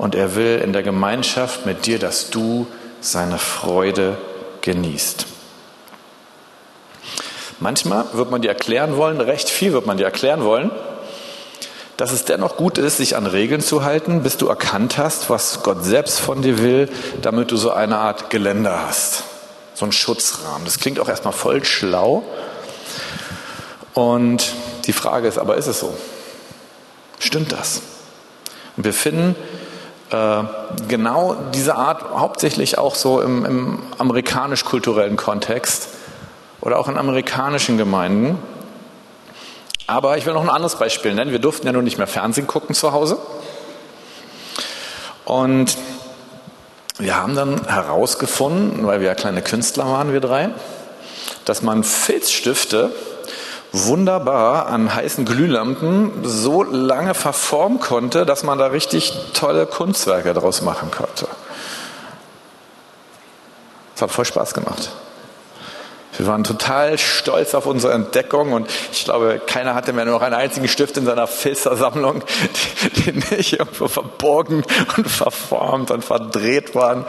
und 0.00 0.14
er 0.14 0.34
will 0.34 0.62
in 0.64 0.72
der 0.72 0.82
Gemeinschaft 0.82 1.66
mit 1.66 1.84
dir, 1.84 1.98
dass 1.98 2.30
du 2.30 2.66
seine 3.02 3.36
Freude 3.36 4.16
genießt. 4.62 5.26
Manchmal 7.58 8.06
wird 8.14 8.30
man 8.30 8.40
dir 8.40 8.48
erklären 8.48 8.96
wollen, 8.96 9.20
recht 9.20 9.50
viel 9.50 9.74
wird 9.74 9.84
man 9.84 9.98
dir 9.98 10.04
erklären 10.04 10.42
wollen, 10.42 10.70
dass 11.98 12.12
es 12.12 12.24
dennoch 12.24 12.56
gut 12.56 12.78
ist, 12.78 12.96
sich 12.96 13.14
an 13.14 13.26
Regeln 13.26 13.60
zu 13.60 13.84
halten, 13.84 14.22
bis 14.22 14.38
du 14.38 14.48
erkannt 14.48 14.96
hast, 14.96 15.28
was 15.28 15.62
Gott 15.62 15.84
selbst 15.84 16.18
von 16.18 16.40
dir 16.40 16.60
will, 16.60 16.88
damit 17.20 17.50
du 17.50 17.58
so 17.58 17.70
eine 17.70 17.98
Art 17.98 18.30
Geländer 18.30 18.86
hast, 18.86 19.24
so 19.74 19.84
einen 19.84 19.92
Schutzrahmen. 19.92 20.64
Das 20.64 20.78
klingt 20.78 20.98
auch 20.98 21.10
erstmal 21.10 21.34
voll 21.34 21.62
schlau. 21.62 22.22
Und 23.92 24.54
die 24.86 24.94
Frage 24.94 25.28
ist 25.28 25.36
aber, 25.36 25.58
ist 25.58 25.66
es 25.66 25.78
so? 25.78 25.94
Stimmt 27.18 27.52
das? 27.52 27.82
Und 28.78 28.84
wir 28.84 28.94
finden 28.94 29.36
genau 30.10 31.36
diese 31.54 31.76
Art 31.76 32.02
hauptsächlich 32.10 32.78
auch 32.78 32.94
so 32.94 33.20
im, 33.20 33.44
im 33.44 33.78
amerikanisch-kulturellen 33.98 35.16
Kontext 35.16 35.88
oder 36.60 36.78
auch 36.78 36.88
in 36.88 36.98
amerikanischen 36.98 37.78
Gemeinden. 37.78 38.38
Aber 39.86 40.16
ich 40.18 40.26
will 40.26 40.34
noch 40.34 40.42
ein 40.42 40.50
anderes 40.50 40.76
Beispiel 40.76 41.14
nennen. 41.14 41.32
Wir 41.32 41.38
durften 41.38 41.66
ja 41.66 41.72
nun 41.72 41.84
nicht 41.84 41.98
mehr 41.98 42.06
Fernsehen 42.06 42.46
gucken 42.46 42.74
zu 42.74 42.92
Hause. 42.92 43.18
Und 45.24 45.76
wir 46.98 47.16
haben 47.16 47.34
dann 47.34 47.66
herausgefunden, 47.66 48.86
weil 48.86 49.00
wir 49.00 49.08
ja 49.08 49.14
kleine 49.14 49.42
Künstler 49.42 49.86
waren, 49.86 50.12
wir 50.12 50.20
drei, 50.20 50.50
dass 51.44 51.62
man 51.62 51.82
Filzstifte 51.82 52.92
wunderbar 53.72 54.66
an 54.66 54.94
heißen 54.94 55.24
Glühlampen 55.24 56.12
so 56.22 56.62
lange 56.62 57.14
verformen 57.14 57.80
konnte, 57.80 58.26
dass 58.26 58.42
man 58.42 58.58
da 58.58 58.66
richtig 58.66 59.12
tolle 59.34 59.66
Kunstwerke 59.66 60.34
draus 60.34 60.62
machen 60.62 60.90
konnte. 60.90 61.28
Das 63.94 64.02
hat 64.02 64.10
voll 64.10 64.24
Spaß 64.24 64.54
gemacht. 64.54 64.90
Wir 66.16 66.26
waren 66.26 66.44
total 66.44 66.98
stolz 66.98 67.54
auf 67.54 67.66
unsere 67.66 67.94
Entdeckung 67.94 68.52
und 68.52 68.68
ich 68.92 69.04
glaube, 69.04 69.40
keiner 69.46 69.74
hatte 69.74 69.92
mehr 69.92 70.04
nur 70.04 70.14
noch 70.14 70.22
einen 70.22 70.34
einzigen 70.34 70.68
Stift 70.68 70.96
in 70.96 71.06
seiner 71.06 71.26
Filzersammlung, 71.26 72.22
die, 72.96 73.12
nicht 73.34 73.54
irgendwo 73.54 73.88
verborgen 73.88 74.64
und 74.96 75.08
verformt 75.08 75.90
und 75.90 76.04
verdreht 76.04 76.74
waren. 76.74 77.06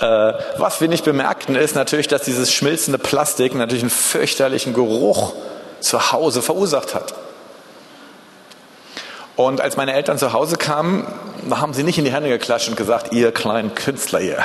Äh, 0.00 0.32
was 0.56 0.80
wir 0.80 0.88
nicht 0.88 1.04
bemerkten, 1.04 1.56
ist 1.56 1.74
natürlich, 1.74 2.08
dass 2.08 2.22
dieses 2.22 2.52
schmilzende 2.52 2.98
Plastik 2.98 3.54
natürlich 3.54 3.82
einen 3.82 3.90
fürchterlichen 3.90 4.72
Geruch 4.72 5.34
zu 5.80 6.12
Hause 6.12 6.42
verursacht 6.42 6.94
hat. 6.94 7.14
Und 9.36 9.60
als 9.60 9.76
meine 9.76 9.94
Eltern 9.94 10.18
zu 10.18 10.32
Hause 10.32 10.56
kamen, 10.56 11.06
haben 11.50 11.72
sie 11.72 11.82
nicht 11.82 11.96
in 11.98 12.04
die 12.04 12.12
Hände 12.12 12.28
geklatscht 12.28 12.68
und 12.68 12.76
gesagt, 12.76 13.12
ihr 13.12 13.32
kleinen 13.32 13.74
Künstler 13.74 14.20
ihr, 14.20 14.44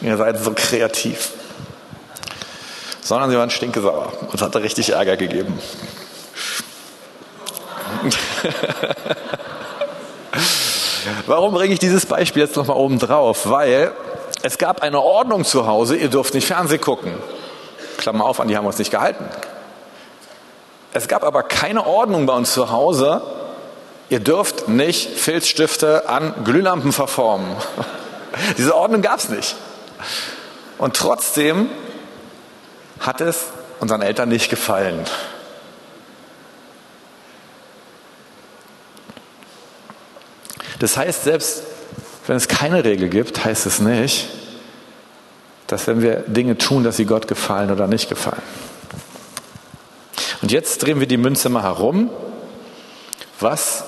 ihr 0.00 0.16
seid 0.16 0.42
so 0.42 0.52
kreativ. 0.52 1.30
Sondern 3.02 3.30
sie 3.30 3.36
waren 3.36 3.50
stinkesauer 3.50 4.12
und 4.22 4.34
es 4.34 4.42
hat 4.42 4.56
richtig 4.56 4.90
Ärger 4.90 5.16
gegeben. 5.16 5.60
Warum 11.26 11.54
bringe 11.54 11.72
ich 11.74 11.78
dieses 11.78 12.04
Beispiel 12.06 12.42
jetzt 12.42 12.56
nochmal 12.56 12.76
oben 12.76 12.98
drauf? 12.98 13.48
Weil 13.48 13.92
es 14.42 14.58
gab 14.58 14.82
eine 14.82 15.00
Ordnung 15.00 15.44
zu 15.44 15.66
Hause, 15.66 15.96
ihr 15.96 16.08
dürft 16.08 16.34
nicht 16.34 16.46
Fernsehen 16.46 16.80
gucken. 16.80 17.14
Klammer 17.96 18.24
auf, 18.24 18.40
an 18.40 18.48
die 18.48 18.56
haben 18.56 18.64
wir 18.64 18.68
uns 18.68 18.78
nicht 18.78 18.90
gehalten. 18.90 19.24
Es 20.96 21.08
gab 21.08 21.24
aber 21.24 21.42
keine 21.42 21.86
Ordnung 21.86 22.24
bei 22.24 22.32
uns 22.32 22.54
zu 22.54 22.70
Hause. 22.70 23.20
Ihr 24.08 24.18
dürft 24.18 24.68
nicht 24.68 25.10
Filzstifte 25.10 26.08
an 26.08 26.32
Glühlampen 26.42 26.90
verformen. 26.90 27.54
Diese 28.56 28.74
Ordnung 28.74 29.02
gab 29.02 29.18
es 29.18 29.28
nicht. 29.28 29.56
Und 30.78 30.96
trotzdem 30.96 31.68
hat 32.98 33.20
es 33.20 33.44
unseren 33.78 34.00
Eltern 34.00 34.30
nicht 34.30 34.48
gefallen. 34.48 35.04
Das 40.78 40.96
heißt, 40.96 41.24
selbst 41.24 41.62
wenn 42.26 42.36
es 42.36 42.48
keine 42.48 42.84
Regel 42.84 43.10
gibt, 43.10 43.44
heißt 43.44 43.66
es 43.66 43.80
nicht, 43.80 44.28
dass 45.66 45.86
wenn 45.88 46.00
wir 46.00 46.20
Dinge 46.26 46.56
tun, 46.56 46.84
dass 46.84 46.96
sie 46.96 47.04
Gott 47.04 47.28
gefallen 47.28 47.70
oder 47.70 47.86
nicht 47.86 48.08
gefallen. 48.08 48.40
Und 50.46 50.52
jetzt 50.52 50.84
drehen 50.84 51.00
wir 51.00 51.08
die 51.08 51.16
Münze 51.16 51.48
mal 51.48 51.64
herum. 51.64 52.08
Was 53.40 53.82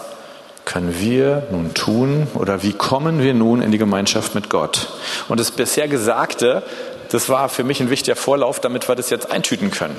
können 0.65 0.99
wir 0.99 1.47
nun 1.53 1.73
tun 1.73 2.27
oder 2.35 2.65
wie 2.65 2.73
kommen 2.73 3.23
wir 3.23 3.33
nun 3.33 3.63
in 3.63 3.71
die 3.71 3.79
Gemeinschaft 3.79 4.35
mit 4.35 4.51
Gott? 4.51 4.89
Und 5.29 5.39
das 5.39 5.53
bisher 5.53 5.87
Gesagte, 5.87 6.65
das 7.11 7.29
war 7.29 7.49
für 7.49 7.63
mich 7.63 7.81
ein 7.81 7.91
wichtiger 7.91 8.17
Vorlauf, 8.17 8.59
damit 8.59 8.89
wir 8.89 8.97
das 8.97 9.09
jetzt 9.09 9.31
eintüten 9.31 9.71
können. 9.71 9.97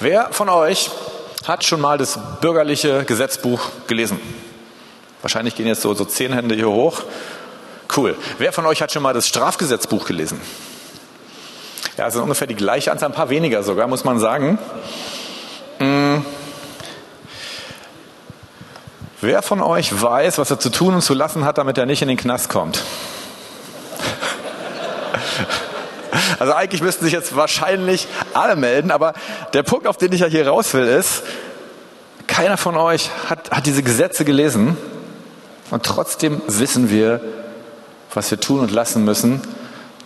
Wer 0.00 0.32
von 0.32 0.48
euch 0.48 0.90
hat 1.46 1.62
schon 1.62 1.80
mal 1.80 1.96
das 1.96 2.18
bürgerliche 2.40 3.04
Gesetzbuch 3.04 3.60
gelesen? 3.86 4.18
Wahrscheinlich 5.22 5.54
gehen 5.54 5.68
jetzt 5.68 5.82
so, 5.82 5.94
so 5.94 6.04
zehn 6.04 6.32
Hände 6.32 6.56
hier 6.56 6.68
hoch. 6.68 7.04
Cool. 7.96 8.16
Wer 8.38 8.52
von 8.52 8.66
euch 8.66 8.82
hat 8.82 8.90
schon 8.90 9.04
mal 9.04 9.14
das 9.14 9.28
Strafgesetzbuch 9.28 10.04
gelesen? 10.04 10.40
Ja, 12.00 12.06
also 12.06 12.22
ungefähr 12.22 12.46
die 12.46 12.54
gleiche 12.54 12.90
Anzahl, 12.90 13.10
ein 13.10 13.14
paar 13.14 13.28
weniger 13.28 13.62
sogar, 13.62 13.86
muss 13.86 14.04
man 14.04 14.18
sagen. 14.18 14.58
Hm. 15.76 16.24
Wer 19.20 19.42
von 19.42 19.60
euch 19.60 20.00
weiß, 20.00 20.38
was 20.38 20.50
er 20.50 20.58
zu 20.58 20.70
tun 20.70 20.94
und 20.94 21.02
zu 21.02 21.12
lassen 21.12 21.44
hat, 21.44 21.58
damit 21.58 21.76
er 21.76 21.84
nicht 21.84 22.00
in 22.00 22.08
den 22.08 22.16
Knast 22.16 22.48
kommt? 22.48 22.82
Also 26.38 26.54
eigentlich 26.54 26.80
müssten 26.80 27.04
sich 27.04 27.12
jetzt 27.12 27.36
wahrscheinlich 27.36 28.08
alle 28.32 28.56
melden, 28.56 28.90
aber 28.90 29.12
der 29.52 29.62
Punkt, 29.62 29.86
auf 29.86 29.98
den 29.98 30.10
ich 30.12 30.20
ja 30.20 30.26
hier 30.26 30.48
raus 30.48 30.72
will, 30.72 30.86
ist, 30.86 31.22
keiner 32.26 32.56
von 32.56 32.78
euch 32.78 33.10
hat, 33.28 33.50
hat 33.50 33.66
diese 33.66 33.82
Gesetze 33.82 34.24
gelesen 34.24 34.78
und 35.70 35.84
trotzdem 35.84 36.40
wissen 36.46 36.88
wir, 36.88 37.20
was 38.14 38.30
wir 38.30 38.40
tun 38.40 38.60
und 38.60 38.70
lassen 38.70 39.04
müssen, 39.04 39.42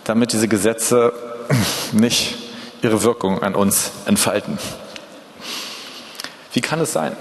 damit 0.03 0.33
diese 0.33 0.49
Gesetze 0.49 1.13
nicht 1.91 2.35
ihre 2.81 3.03
Wirkung 3.03 3.41
an 3.41 3.55
uns 3.55 3.91
entfalten. 4.05 4.57
Wie 6.53 6.61
kann 6.61 6.79
es 6.79 6.93
sein? 6.93 7.15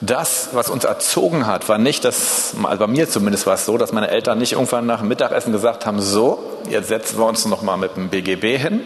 Das, 0.00 0.50
was 0.52 0.68
uns 0.68 0.84
erzogen 0.84 1.46
hat, 1.46 1.68
war 1.68 1.78
nicht 1.78 2.04
das, 2.04 2.54
also 2.62 2.78
bei 2.78 2.86
mir 2.86 3.08
zumindest 3.08 3.46
war 3.46 3.54
es 3.54 3.64
so, 3.64 3.78
dass 3.78 3.92
meine 3.92 4.08
Eltern 4.08 4.38
nicht 4.38 4.52
irgendwann 4.52 4.86
nach 4.86 5.00
dem 5.00 5.08
Mittagessen 5.08 5.52
gesagt 5.52 5.86
haben, 5.86 6.02
so, 6.02 6.38
jetzt 6.68 6.88
setzen 6.88 7.18
wir 7.18 7.24
uns 7.24 7.46
nochmal 7.46 7.78
mit 7.78 7.96
dem 7.96 8.10
BGB 8.10 8.58
hin 8.58 8.82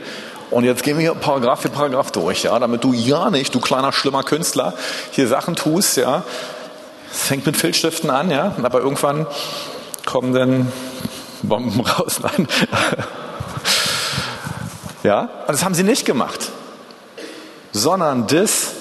und 0.50 0.64
jetzt 0.64 0.85
gehen 0.85 0.97
wir 0.97 1.02
hier 1.02 1.14
Paragraph 1.14 1.62
für 1.62 1.69
Paragraph 1.69 2.12
durch, 2.12 2.45
ja, 2.45 2.57
damit 2.59 2.85
du 2.85 2.93
ja 2.93 3.29
nicht, 3.29 3.55
du 3.55 3.61
kleiner 3.61 3.93
schlimmer 3.93 4.23
Künstler, 4.23 4.73
hier 5.11 5.26
Sachen 5.26 5.57
tust, 5.57 5.97
ja. 5.97 6.23
Es 7.12 7.25
fängt 7.25 7.45
mit 7.45 7.57
Filzstiften 7.57 8.09
an, 8.09 8.31
ja, 8.31 8.55
aber 8.62 8.81
irgendwann 8.81 9.26
kommen 10.07 10.33
dann 10.33 10.73
Bomben 11.49 11.80
raus. 11.80 12.20
Nein. 12.23 12.47
Ja, 15.02 15.23
und 15.23 15.49
das 15.49 15.64
haben 15.64 15.75
sie 15.75 15.82
nicht 15.82 16.04
gemacht, 16.04 16.50
sondern 17.73 18.26
das, 18.26 18.73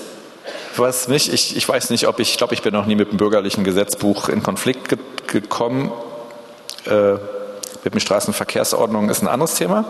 was 0.76 1.08
mich, 1.08 1.32
ich, 1.32 1.56
ich 1.56 1.68
weiß 1.68 1.92
nicht, 1.92 2.08
ob 2.08 2.20
ich, 2.20 2.32
ich 2.32 2.38
glaube, 2.38 2.54
ich 2.54 2.62
bin 2.62 2.74
noch 2.74 2.86
nie 2.86 2.96
mit 2.96 3.12
dem 3.12 3.18
bürgerlichen 3.18 3.64
Gesetzbuch 3.64 4.28
in 4.28 4.44
Konflikt 4.44 4.90
ge 4.90 4.98
gekommen. 5.28 5.92
Äh, 6.86 7.14
mit 7.84 7.94
den 7.94 8.00
Straßenverkehrsordnungen 8.00 9.10
ist 9.10 9.22
ein 9.22 9.28
anderes 9.28 9.56
Thema. 9.56 9.86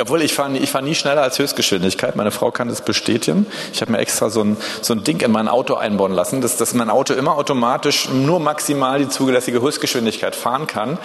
Obwohl 0.00 0.22
ich 0.22 0.34
fahre 0.34 0.56
ich 0.56 0.70
fahr 0.70 0.82
nie 0.82 0.94
schneller 0.94 1.22
als 1.22 1.38
Höchstgeschwindigkeit. 1.38 2.16
Meine 2.16 2.30
Frau 2.30 2.50
kann 2.50 2.68
das 2.68 2.82
bestätigen. 2.82 3.46
Ich 3.72 3.80
habe 3.80 3.92
mir 3.92 3.98
extra 3.98 4.30
so 4.30 4.42
ein, 4.42 4.56
so 4.82 4.94
ein 4.94 5.04
Ding 5.04 5.20
in 5.20 5.30
mein 5.30 5.48
Auto 5.48 5.74
einbauen 5.74 6.12
lassen, 6.12 6.40
dass, 6.40 6.56
dass 6.56 6.74
mein 6.74 6.90
Auto 6.90 7.14
immer 7.14 7.36
automatisch 7.36 8.08
nur 8.08 8.40
maximal 8.40 8.98
die 8.98 9.08
zugelässige 9.08 9.60
Höchstgeschwindigkeit 9.60 10.34
fahren 10.34 10.66
kann. 10.66 10.98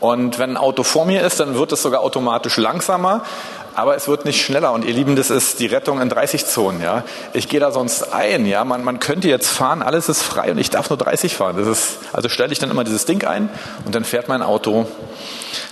Und 0.00 0.38
wenn 0.38 0.50
ein 0.50 0.56
Auto 0.56 0.84
vor 0.84 1.06
mir 1.06 1.22
ist, 1.22 1.40
dann 1.40 1.56
wird 1.56 1.72
es 1.72 1.82
sogar 1.82 2.02
automatisch 2.02 2.56
langsamer, 2.56 3.24
aber 3.74 3.96
es 3.96 4.06
wird 4.06 4.24
nicht 4.24 4.44
schneller. 4.44 4.72
Und 4.72 4.84
ihr 4.84 4.92
Lieben, 4.92 5.16
das 5.16 5.30
ist 5.30 5.58
die 5.58 5.66
Rettung 5.66 6.00
in 6.00 6.08
30 6.08 6.46
Zonen. 6.46 6.80
Ja, 6.80 7.02
ich 7.32 7.48
gehe 7.48 7.58
da 7.58 7.72
sonst 7.72 8.12
ein. 8.12 8.46
Ja, 8.46 8.64
man, 8.64 8.84
man 8.84 9.00
könnte 9.00 9.28
jetzt 9.28 9.48
fahren, 9.48 9.82
alles 9.82 10.08
ist 10.08 10.22
frei 10.22 10.52
und 10.52 10.58
ich 10.58 10.70
darf 10.70 10.90
nur 10.90 10.98
30 10.98 11.34
fahren. 11.34 11.56
Das 11.56 11.66
ist, 11.66 11.98
also 12.12 12.28
stelle 12.28 12.52
ich 12.52 12.58
dann 12.58 12.70
immer 12.70 12.84
dieses 12.84 13.06
Ding 13.06 13.24
ein 13.24 13.48
und 13.84 13.94
dann 13.94 14.04
fährt 14.04 14.28
mein 14.28 14.42
Auto 14.42 14.86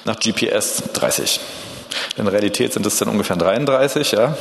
nach 0.04 0.18
GPS 0.18 0.82
30. 0.92 1.40
In 2.16 2.26
Realität 2.26 2.72
sind 2.72 2.86
es 2.86 2.96
dann 2.98 3.08
ungefähr 3.08 3.36
33. 3.36 4.12
Ja. 4.12 4.36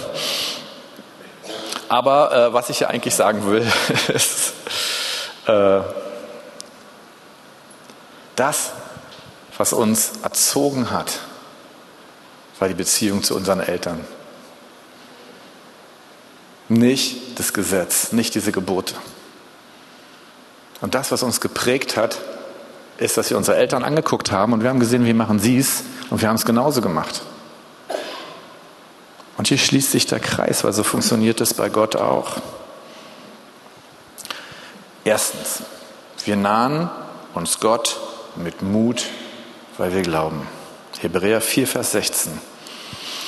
Aber 1.87 2.31
äh, 2.33 2.53
was 2.53 2.69
ich 2.69 2.79
ja 2.79 2.87
eigentlich 2.87 3.15
sagen 3.15 3.45
will, 3.45 3.65
ist, 4.13 4.53
äh, 5.47 5.81
das, 8.35 8.71
was 9.57 9.73
uns 9.73 10.13
erzogen 10.23 10.91
hat, 10.91 11.19
war 12.59 12.67
die 12.67 12.73
Beziehung 12.73 13.23
zu 13.23 13.35
unseren 13.35 13.59
Eltern. 13.59 14.05
Nicht 16.67 17.37
das 17.39 17.53
Gesetz, 17.53 18.11
nicht 18.11 18.33
diese 18.33 18.51
Gebote. 18.51 18.95
Und 20.81 20.95
das, 20.95 21.11
was 21.11 21.23
uns 21.23 21.41
geprägt 21.41 21.95
hat, 21.95 22.17
ist, 22.97 23.17
dass 23.17 23.29
wir 23.29 23.37
unsere 23.37 23.57
Eltern 23.57 23.83
angeguckt 23.83 24.31
haben 24.31 24.53
und 24.53 24.63
wir 24.63 24.69
haben 24.69 24.79
gesehen, 24.79 25.05
wie 25.05 25.13
machen 25.13 25.39
sie 25.39 25.57
es 25.57 25.83
und 26.09 26.21
wir 26.21 26.29
haben 26.29 26.35
es 26.35 26.45
genauso 26.45 26.81
gemacht. 26.81 27.21
Und 29.37 29.47
hier 29.47 29.57
schließt 29.57 29.91
sich 29.91 30.05
der 30.05 30.19
Kreis, 30.19 30.63
weil 30.63 30.73
so 30.73 30.83
funktioniert 30.83 31.41
es 31.41 31.53
bei 31.53 31.69
Gott 31.69 31.95
auch. 31.95 32.37
Erstens, 35.03 35.63
wir 36.23 36.35
nahen 36.35 36.89
uns 37.33 37.59
Gott 37.59 37.99
mit 38.35 38.61
Mut 38.61 39.05
weil 39.77 39.93
wir 39.93 40.01
glauben. 40.01 40.47
Hebräer 40.99 41.41
4, 41.41 41.67
Vers 41.67 41.91
16. 41.91 42.39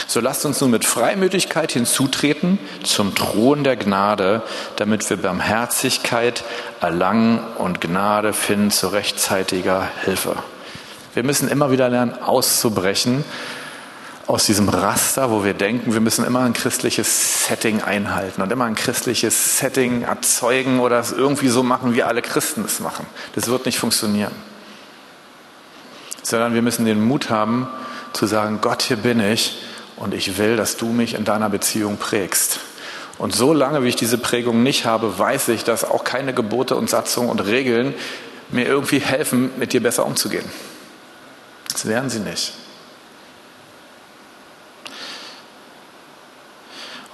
So 0.07 0.21
lasst 0.21 0.45
uns 0.45 0.61
nun 0.61 0.71
mit 0.71 0.85
Freimütigkeit 0.85 1.71
hinzutreten 1.73 2.59
zum 2.83 3.13
Thron 3.13 3.63
der 3.63 3.75
Gnade, 3.75 4.41
damit 4.77 5.09
wir 5.09 5.17
Barmherzigkeit 5.17 6.43
erlangen 6.79 7.39
und 7.57 7.81
Gnade 7.81 8.31
finden 8.31 8.71
zu 8.71 8.87
rechtzeitiger 8.87 9.89
Hilfe. 10.05 10.37
Wir 11.13 11.23
müssen 11.23 11.49
immer 11.49 11.71
wieder 11.71 11.89
lernen, 11.89 12.13
auszubrechen 12.21 13.25
aus 14.27 14.45
diesem 14.45 14.69
Raster, 14.69 15.31
wo 15.31 15.43
wir 15.43 15.53
denken, 15.53 15.93
wir 15.93 16.01
müssen 16.01 16.25
immer 16.25 16.41
ein 16.41 16.53
christliches 16.53 17.47
Setting 17.47 17.81
einhalten 17.81 18.41
und 18.41 18.51
immer 18.51 18.65
ein 18.65 18.75
christliches 18.75 19.57
Setting 19.57 20.03
erzeugen 20.03 20.79
oder 20.79 20.99
es 20.99 21.11
irgendwie 21.11 21.47
so 21.47 21.63
machen, 21.63 21.95
wie 21.95 22.03
alle 22.03 22.21
Christen 22.21 22.63
es 22.65 22.79
machen. 22.79 23.05
Das 23.35 23.47
wird 23.47 23.65
nicht 23.65 23.79
funktionieren 23.79 24.33
sondern 26.27 26.53
wir 26.53 26.61
müssen 26.61 26.85
den 26.85 27.03
Mut 27.03 27.29
haben 27.29 27.67
zu 28.13 28.25
sagen, 28.25 28.59
Gott, 28.61 28.81
hier 28.81 28.97
bin 28.97 29.19
ich 29.19 29.57
und 29.95 30.13
ich 30.13 30.37
will, 30.37 30.57
dass 30.57 30.75
du 30.75 30.87
mich 30.87 31.13
in 31.13 31.23
deiner 31.23 31.49
Beziehung 31.49 31.97
prägst. 31.97 32.59
Und 33.17 33.33
so 33.33 33.53
lange, 33.53 33.83
wie 33.83 33.87
ich 33.87 33.95
diese 33.95 34.17
Prägung 34.17 34.61
nicht 34.61 34.85
habe, 34.85 35.17
weiß 35.17 35.47
ich, 35.49 35.63
dass 35.63 35.83
auch 35.83 36.03
keine 36.03 36.33
Gebote 36.33 36.75
und 36.75 36.89
Satzungen 36.89 37.29
und 37.29 37.39
Regeln 37.39 37.93
mir 38.49 38.65
irgendwie 38.65 38.99
helfen, 38.99 39.51
mit 39.57 39.73
dir 39.73 39.81
besser 39.81 40.05
umzugehen. 40.05 40.45
Das 41.71 41.87
werden 41.87 42.09
sie 42.09 42.19
nicht. 42.19 42.53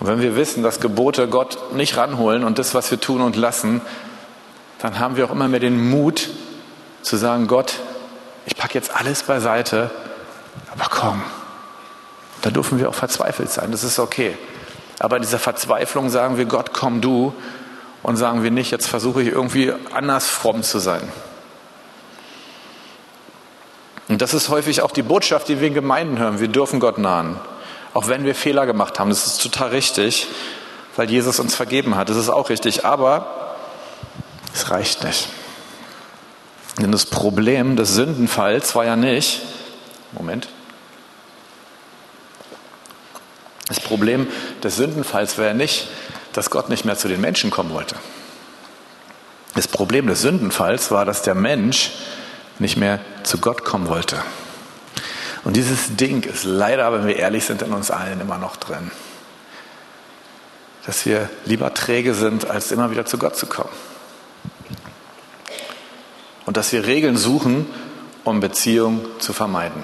Und 0.03 0.09
wenn 0.09 0.21
wir 0.21 0.35
wissen, 0.35 0.63
dass 0.63 0.81
Gebote 0.81 1.29
Gott 1.29 1.73
nicht 1.73 1.95
ranholen 1.95 2.43
und 2.43 2.59
das, 2.59 2.75
was 2.75 2.91
wir 2.91 2.99
tun 2.99 3.21
und 3.21 3.37
lassen, 3.37 3.79
dann 4.79 4.99
haben 4.99 5.15
wir 5.15 5.23
auch 5.23 5.31
immer 5.31 5.47
mehr 5.47 5.61
den 5.61 5.89
Mut 5.89 6.29
zu 7.03 7.15
sagen, 7.15 7.47
Gott, 7.47 7.75
ich 8.45 8.57
packe 8.57 8.73
jetzt 8.73 8.93
alles 8.93 9.23
beiseite, 9.23 9.91
aber 10.73 10.87
komm, 10.89 11.23
da 12.41 12.49
dürfen 12.49 12.79
wir 12.79 12.89
auch 12.89 12.95
verzweifelt 12.95 13.49
sein, 13.49 13.71
das 13.71 13.85
ist 13.85 13.97
okay. 13.97 14.37
Aber 14.99 15.15
in 15.15 15.21
dieser 15.21 15.39
Verzweiflung 15.39 16.09
sagen 16.09 16.37
wir, 16.37 16.45
Gott, 16.45 16.73
komm 16.73 16.99
du, 16.99 17.33
und 18.01 18.17
sagen 18.17 18.43
wir 18.43 18.51
nicht, 18.51 18.71
jetzt 18.71 18.87
versuche 18.87 19.21
ich 19.21 19.29
irgendwie 19.29 19.71
anders 19.93 20.27
fromm 20.27 20.63
zu 20.63 20.79
sein. 20.79 21.09
Und 24.09 24.21
das 24.21 24.33
ist 24.33 24.49
häufig 24.49 24.81
auch 24.81 24.91
die 24.91 25.01
Botschaft, 25.01 25.47
die 25.47 25.61
wir 25.61 25.69
in 25.69 25.73
Gemeinden 25.73 26.19
hören. 26.19 26.41
Wir 26.41 26.49
dürfen 26.49 26.81
Gott 26.81 26.97
nahen. 26.97 27.39
Auch 27.93 28.07
wenn 28.07 28.25
wir 28.25 28.35
Fehler 28.35 28.65
gemacht 28.65 28.99
haben. 28.99 29.09
Das 29.09 29.27
ist 29.27 29.41
total 29.41 29.69
richtig, 29.69 30.27
weil 30.95 31.09
Jesus 31.09 31.39
uns 31.39 31.55
vergeben 31.55 31.95
hat. 31.95 32.09
Das 32.09 32.17
ist 32.17 32.29
auch 32.29 32.49
richtig. 32.49 32.85
Aber 32.85 33.55
es 34.53 34.69
reicht 34.71 35.03
nicht. 35.03 35.27
Denn 36.79 36.91
das 36.91 37.05
Problem 37.05 37.75
des 37.75 37.93
Sündenfalls 37.93 38.75
war 38.75 38.85
ja 38.85 38.95
nicht, 38.95 39.41
Moment, 40.11 40.47
das 43.67 43.79
Problem 43.79 44.27
des 44.63 44.75
Sündenfalls 44.75 45.37
war 45.37 45.45
ja 45.45 45.53
nicht, 45.53 45.87
dass 46.33 46.49
Gott 46.49 46.69
nicht 46.69 46.83
mehr 46.85 46.97
zu 46.97 47.07
den 47.07 47.21
Menschen 47.21 47.51
kommen 47.51 47.73
wollte. 47.73 47.95
Das 49.55 49.67
Problem 49.67 50.07
des 50.07 50.21
Sündenfalls 50.21 50.89
war, 50.89 51.05
dass 51.05 51.21
der 51.21 51.35
Mensch 51.35 51.91
nicht 52.57 52.75
mehr 52.75 52.99
zu 53.23 53.37
Gott 53.37 53.63
kommen 53.63 53.87
wollte. 53.87 54.23
Und 55.43 55.55
dieses 55.55 55.95
Ding 55.95 56.23
ist 56.23 56.43
leider, 56.43 56.91
wenn 56.93 57.07
wir 57.07 57.17
ehrlich 57.17 57.45
sind, 57.45 57.61
in 57.61 57.73
uns 57.73 57.91
allen 57.91 58.21
immer 58.21 58.37
noch 58.37 58.55
drin. 58.55 58.91
Dass 60.85 61.05
wir 61.05 61.29
lieber 61.45 61.73
träge 61.73 62.13
sind, 62.13 62.49
als 62.49 62.71
immer 62.71 62.91
wieder 62.91 63.05
zu 63.05 63.17
Gott 63.17 63.35
zu 63.35 63.45
kommen 63.45 63.69
und 66.45 66.57
dass 66.57 66.71
wir 66.71 66.85
Regeln 66.85 67.17
suchen, 67.17 67.65
um 68.23 68.39
Beziehung 68.39 69.05
zu 69.19 69.33
vermeiden. 69.33 69.83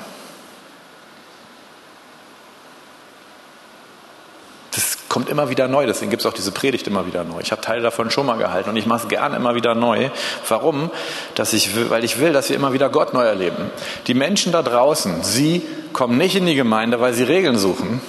Das 4.72 4.99
kommt 5.10 5.28
immer 5.28 5.50
wieder 5.50 5.68
neu, 5.68 5.86
deswegen 5.86 6.12
gibt 6.12 6.22
es 6.22 6.26
auch 6.28 6.34
diese 6.34 6.52
Predigt 6.52 6.88
immer 6.88 7.08
wieder 7.08 7.24
neu. 7.24 7.40
Ich 7.42 7.52
habe 7.52 7.62
Teile 7.62 7.82
davon 7.82 8.12
schon 8.12 8.28
mal 8.28 8.38
gehalten 8.38 8.70
und 8.70 8.76
ich 8.78 8.86
mache 8.86 9.04
es 9.04 9.10
gern 9.10 9.34
immer 9.34 9.56
wieder 9.56 9.76
neu. 9.76 10.10
Warum? 10.48 10.92
Dass 11.36 11.52
ich 11.54 11.90
weil 11.90 12.04
ich 12.04 12.20
will, 12.20 12.32
dass 12.32 12.50
wir 12.50 12.56
immer 12.56 12.74
wieder 12.74 12.90
Gott 12.90 13.14
neu 13.14 13.26
erleben. 13.26 13.72
Die 14.08 14.14
Menschen 14.14 14.52
da 14.52 14.62
draußen, 14.62 15.24
sie 15.24 15.64
kommen 15.92 16.18
nicht 16.18 16.36
in 16.36 16.46
die 16.46 16.56
Gemeinde, 16.56 17.02
weil 17.02 17.14
sie 17.14 17.24
Regeln 17.24 17.58
suchen. 17.58 18.02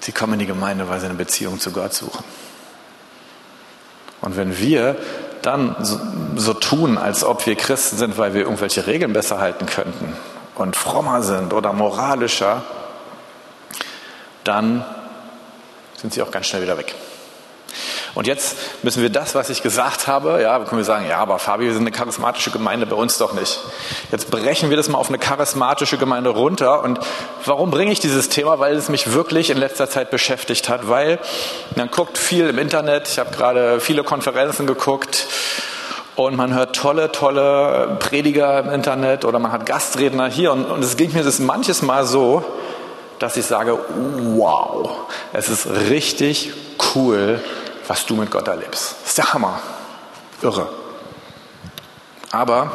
Sie 0.00 0.12
kommen 0.12 0.34
in 0.34 0.38
die 0.38 0.46
Gemeinde, 0.46 0.88
weil 0.88 1.00
sie 1.00 1.06
eine 1.06 1.14
Beziehung 1.14 1.60
zu 1.60 1.72
Gott 1.72 1.92
suchen. 1.92 2.24
Und 4.20 4.36
wenn 4.36 4.58
wir 4.58 4.96
dann 5.42 5.74
so, 5.80 5.98
so 6.36 6.54
tun, 6.54 6.96
als 6.98 7.24
ob 7.24 7.46
wir 7.46 7.56
Christen 7.56 7.96
sind, 7.96 8.18
weil 8.18 8.34
wir 8.34 8.42
irgendwelche 8.42 8.86
Regeln 8.86 9.12
besser 9.12 9.40
halten 9.40 9.66
könnten 9.66 10.16
und 10.54 10.76
frommer 10.76 11.22
sind 11.22 11.52
oder 11.52 11.72
moralischer, 11.72 12.62
dann 14.44 14.84
sind 15.96 16.12
sie 16.12 16.22
auch 16.22 16.30
ganz 16.30 16.46
schnell 16.46 16.62
wieder 16.62 16.78
weg. 16.78 16.94
Und 18.14 18.26
jetzt 18.26 18.56
müssen 18.82 19.02
wir 19.02 19.08
das, 19.08 19.34
was 19.34 19.48
ich 19.48 19.62
gesagt 19.62 20.06
habe, 20.06 20.42
ja, 20.42 20.58
können 20.58 20.78
wir 20.78 20.84
sagen, 20.84 21.06
ja, 21.08 21.18
aber 21.18 21.38
Fabi, 21.38 21.64
wir 21.64 21.72
sind 21.72 21.82
eine 21.82 21.92
charismatische 21.92 22.50
Gemeinde, 22.50 22.84
bei 22.84 22.96
uns 22.96 23.16
doch 23.16 23.32
nicht. 23.32 23.58
Jetzt 24.10 24.30
brechen 24.30 24.68
wir 24.68 24.76
das 24.76 24.88
mal 24.88 24.98
auf 24.98 25.08
eine 25.08 25.18
charismatische 25.18 25.96
Gemeinde 25.96 26.30
runter. 26.30 26.82
Und 26.82 27.00
warum 27.46 27.70
bringe 27.70 27.90
ich 27.90 28.00
dieses 28.00 28.28
Thema? 28.28 28.58
Weil 28.58 28.76
es 28.76 28.90
mich 28.90 29.14
wirklich 29.14 29.48
in 29.48 29.56
letzter 29.56 29.88
Zeit 29.88 30.10
beschäftigt 30.10 30.68
hat, 30.68 30.88
weil 30.90 31.18
man 31.74 31.90
guckt 31.90 32.18
viel 32.18 32.48
im 32.48 32.58
Internet. 32.58 33.08
Ich 33.08 33.18
habe 33.18 33.34
gerade 33.34 33.80
viele 33.80 34.04
Konferenzen 34.04 34.66
geguckt. 34.66 35.26
Und 36.14 36.36
man 36.36 36.52
hört 36.52 36.76
tolle, 36.76 37.10
tolle 37.10 37.96
Prediger 37.98 38.58
im 38.58 38.68
Internet 38.68 39.24
oder 39.24 39.38
man 39.38 39.50
hat 39.50 39.64
Gastredner 39.64 40.28
hier. 40.28 40.52
Und, 40.52 40.66
und 40.66 40.84
es 40.84 40.98
ging 40.98 41.14
mir 41.14 41.24
das 41.24 41.38
manches 41.38 41.80
Mal 41.80 42.04
so, 42.04 42.44
dass 43.22 43.36
ich 43.36 43.46
sage, 43.46 43.78
wow, 44.34 44.90
es 45.32 45.48
ist 45.48 45.68
richtig 45.88 46.52
cool, 46.94 47.40
was 47.86 48.04
du 48.04 48.16
mit 48.16 48.32
Gott 48.32 48.48
erlebst. 48.48 48.96
Ist 49.06 49.16
der 49.16 49.32
Hammer. 49.32 49.60
Irre. 50.42 50.68
Aber 52.32 52.72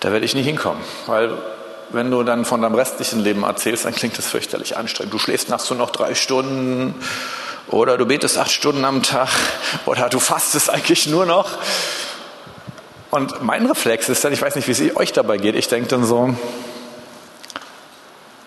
da 0.00 0.12
werde 0.12 0.26
ich 0.26 0.34
nicht 0.34 0.44
hinkommen, 0.44 0.82
weil 1.06 1.32
wenn 1.92 2.10
du 2.10 2.24
dann 2.24 2.44
von 2.44 2.60
deinem 2.60 2.74
restlichen 2.74 3.20
Leben 3.20 3.44
erzählst, 3.44 3.86
dann 3.86 3.94
klingt 3.94 4.18
das 4.18 4.26
fürchterlich 4.26 4.76
anstrengend. 4.76 5.14
Du 5.14 5.18
schläfst 5.18 5.48
nachts 5.48 5.70
nur 5.70 5.78
noch 5.78 5.90
drei 5.90 6.14
Stunden 6.14 6.94
oder 7.68 7.96
du 7.96 8.04
betest 8.04 8.36
acht 8.36 8.50
Stunden 8.50 8.84
am 8.84 9.02
Tag 9.02 9.30
oder 9.86 10.10
du 10.10 10.20
fastest 10.20 10.68
eigentlich 10.68 11.06
nur 11.06 11.24
noch. 11.24 11.48
Und 13.10 13.42
mein 13.42 13.64
Reflex 13.64 14.10
ist 14.10 14.22
dann, 14.24 14.34
ich 14.34 14.42
weiß 14.42 14.56
nicht, 14.56 14.68
wie 14.68 14.72
es 14.72 14.96
euch 14.96 15.14
dabei 15.14 15.38
geht, 15.38 15.54
ich 15.54 15.68
denke 15.68 15.88
dann 15.88 16.04
so, 16.04 16.34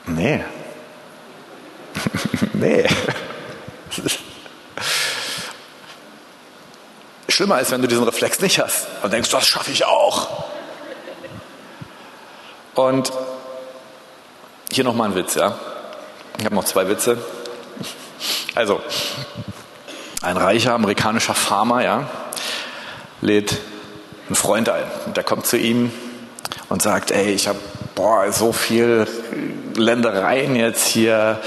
nee, 0.07 0.43
Nee. 2.53 2.87
Schlimmer 7.29 7.59
ist, 7.59 7.71
wenn 7.71 7.81
du 7.81 7.87
diesen 7.87 8.03
Reflex 8.03 8.39
nicht 8.39 8.59
hast 8.59 8.87
und 9.03 9.13
denkst, 9.13 9.29
das 9.29 9.45
schaffe 9.45 9.71
ich 9.71 9.85
auch. 9.85 10.45
Und 12.73 13.11
hier 14.71 14.83
nochmal 14.83 15.09
ein 15.09 15.15
Witz, 15.15 15.35
ja. 15.35 15.57
Ich 16.39 16.45
habe 16.45 16.55
noch 16.55 16.65
zwei 16.65 16.87
Witze. 16.87 17.17
Also, 18.55 18.81
ein 20.21 20.37
reicher 20.37 20.73
amerikanischer 20.73 21.35
Farmer, 21.35 21.83
ja, 21.83 22.09
lädt 23.21 23.57
einen 24.27 24.35
Freund 24.35 24.69
ein. 24.69 24.85
Und 25.05 25.17
der 25.17 25.23
kommt 25.23 25.45
zu 25.45 25.57
ihm 25.57 25.91
und 26.69 26.81
sagt, 26.81 27.11
ey, 27.11 27.31
ich 27.31 27.47
habe 27.47 27.59
so 28.31 28.51
viel 28.51 29.07
Ländereien 29.75 30.55
jetzt 30.55 30.85
hier, 30.87 31.39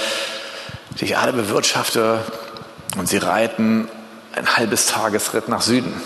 die 0.99 1.05
ich 1.05 1.19
alle 1.19 1.33
bewirtschafte. 1.33 2.21
Und 2.97 3.09
sie 3.09 3.19
reiten 3.19 3.89
ein 4.35 4.57
halbes 4.57 4.87
Tagesritt 4.87 5.49
nach 5.49 5.61
Süden. 5.61 6.01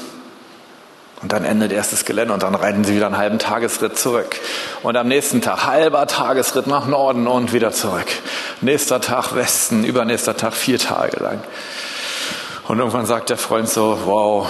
Und 1.22 1.32
dann 1.32 1.44
endet 1.44 1.72
erstes 1.72 2.04
Gelände 2.04 2.34
und 2.34 2.42
dann 2.42 2.54
reiten 2.54 2.84
sie 2.84 2.94
wieder 2.94 3.06
einen 3.06 3.16
halben 3.16 3.38
Tagesritt 3.38 3.98
zurück. 3.98 4.36
Und 4.82 4.96
am 4.96 5.08
nächsten 5.08 5.40
Tag 5.40 5.64
halber 5.64 6.06
Tagesritt 6.06 6.66
nach 6.66 6.86
Norden 6.86 7.26
und 7.26 7.54
wieder 7.54 7.72
zurück. 7.72 8.06
Nächster 8.60 9.00
Tag 9.00 9.34
Westen, 9.34 9.84
übernächster 9.84 10.36
Tag 10.36 10.52
vier 10.52 10.78
Tage 10.78 11.22
lang. 11.22 11.42
Und 12.68 12.78
irgendwann 12.78 13.06
sagt 13.06 13.30
der 13.30 13.38
Freund 13.38 13.68
so, 13.68 14.00
wow, 14.04 14.46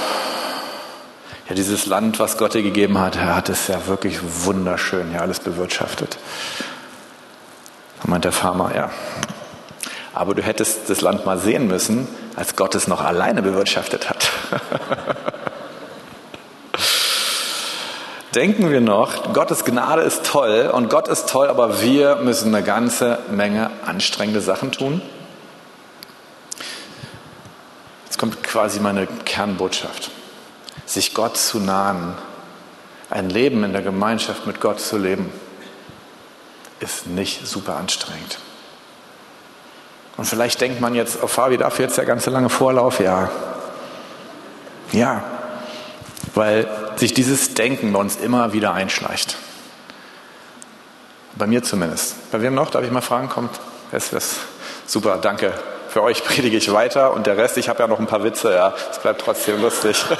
ja, 1.49 1.55
dieses 1.55 1.87
Land, 1.87 2.19
was 2.21 2.39
Gott 2.39 2.55
dir 2.55 2.63
gegeben 2.63 2.99
hat, 2.99 3.17
er 3.17 3.37
hat 3.37 3.51
es 3.51 3.69
ja 3.69 3.87
wirklich 3.87 4.21
wunderschön, 4.45 5.13
ja, 5.13 5.21
alles 5.21 5.41
bewirtschaftet. 5.41 6.17
Dann 8.01 8.11
meint 8.11 8.25
der 8.25 8.33
Farmer, 8.33 8.75
ja. 8.75 8.91
Aber 10.15 10.35
du 10.35 10.43
hättest 10.43 10.89
das 10.89 11.01
Land 11.03 11.27
mal 11.27 11.39
sehen 11.39 11.67
müssen, 11.67 12.09
als 12.37 12.57
Gott 12.57 12.75
es 12.75 12.89
noch 12.89 13.05
alleine 13.05 13.43
bewirtschaftet 13.43 14.09
hat. 14.09 14.31
Denken 18.35 18.71
wir 18.71 18.81
noch, 18.81 19.33
Gottes 19.33 19.65
Gnade 19.65 20.03
ist 20.03 20.25
toll 20.25 20.71
und 20.73 20.89
Gott 20.89 21.09
ist 21.09 21.29
toll, 21.29 21.49
aber 21.49 21.83
wir 21.83 22.17
müssen 22.17 22.55
eine 22.55 22.65
ganze 22.65 23.19
Menge 23.31 23.71
anstrengende 23.85 24.41
Sachen 24.41 24.73
tun. 24.73 25.03
Jetzt 28.07 28.19
kommt 28.19 28.43
quasi 28.43 28.81
meine 28.81 29.07
Kernbotschaft 29.25 30.11
sich 30.87 31.15
Gott 31.15 31.37
zu 31.37 31.61
nahen, 31.61 32.15
ein 33.11 33.31
Leben 33.31 33.65
in 33.65 33.73
der 33.73 33.83
Gemeinschaft 33.83 34.47
mit 34.47 34.61
Gott 34.61 34.81
zu 34.81 34.99
leben, 34.99 35.33
ist 36.81 37.07
nicht 37.07 37.47
super 37.47 37.77
anstrengend. 37.77 38.39
Und 40.17 40.27
vielleicht 40.27 40.61
denkt 40.61 40.81
man 40.81 40.95
jetzt, 40.95 41.19
oh 41.23 41.27
Fabi, 41.27 41.57
dafür 41.57 41.87
jetzt 41.87 41.99
der 41.99 42.05
ganze 42.05 42.31
lange 42.31 42.49
Vorlauf? 42.49 43.01
Ja. 43.01 43.31
Ja, 44.93 45.25
weil 46.35 46.69
sich 46.97 47.15
dieses 47.15 47.55
Denken 47.55 47.93
bei 47.93 47.99
uns 47.99 48.17
immer 48.17 48.53
wieder 48.53 48.75
einschleicht. 48.75 49.37
Bei 51.37 51.47
mir 51.47 51.63
zumindest. 51.65 52.31
Bei 52.31 52.41
wem 52.43 52.55
noch? 52.55 52.71
Darf 52.71 52.85
ich 52.85 52.93
mal 52.93 53.01
fragen? 53.01 53.29
Kommt. 53.29 53.59
Es 53.91 54.13
ist 54.13 54.37
super, 54.87 55.19
danke. 55.19 55.53
Für 55.95 56.03
euch 56.03 56.25
predige 56.25 56.57
ich 56.57 56.73
weiter 56.73 57.13
und 57.13 57.29
der 57.29 57.37
Rest, 57.37 57.57
ich 57.57 57.69
habe 57.69 57.79
ja 57.79 57.87
noch 57.87 58.01
ein 58.01 58.09
paar 58.09 58.25
Witze, 58.25 58.53
ja, 58.53 58.75
es 58.91 58.99
bleibt 58.99 59.21
trotzdem 59.21 59.63
lustig. 59.63 59.97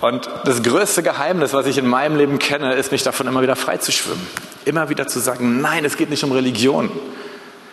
Und 0.00 0.30
das 0.44 0.62
größte 0.62 1.02
Geheimnis, 1.02 1.52
was 1.52 1.66
ich 1.66 1.78
in 1.78 1.86
meinem 1.88 2.16
Leben 2.16 2.38
kenne, 2.38 2.74
ist, 2.74 2.92
mich 2.92 3.02
davon 3.02 3.26
immer 3.26 3.42
wieder 3.42 3.56
frei 3.56 3.78
zu 3.78 3.90
schwimmen. 3.90 4.24
Immer 4.64 4.88
wieder 4.88 5.08
zu 5.08 5.18
sagen, 5.18 5.60
nein, 5.60 5.84
es 5.84 5.96
geht 5.96 6.10
nicht 6.10 6.22
um 6.22 6.30
Religion. 6.30 6.92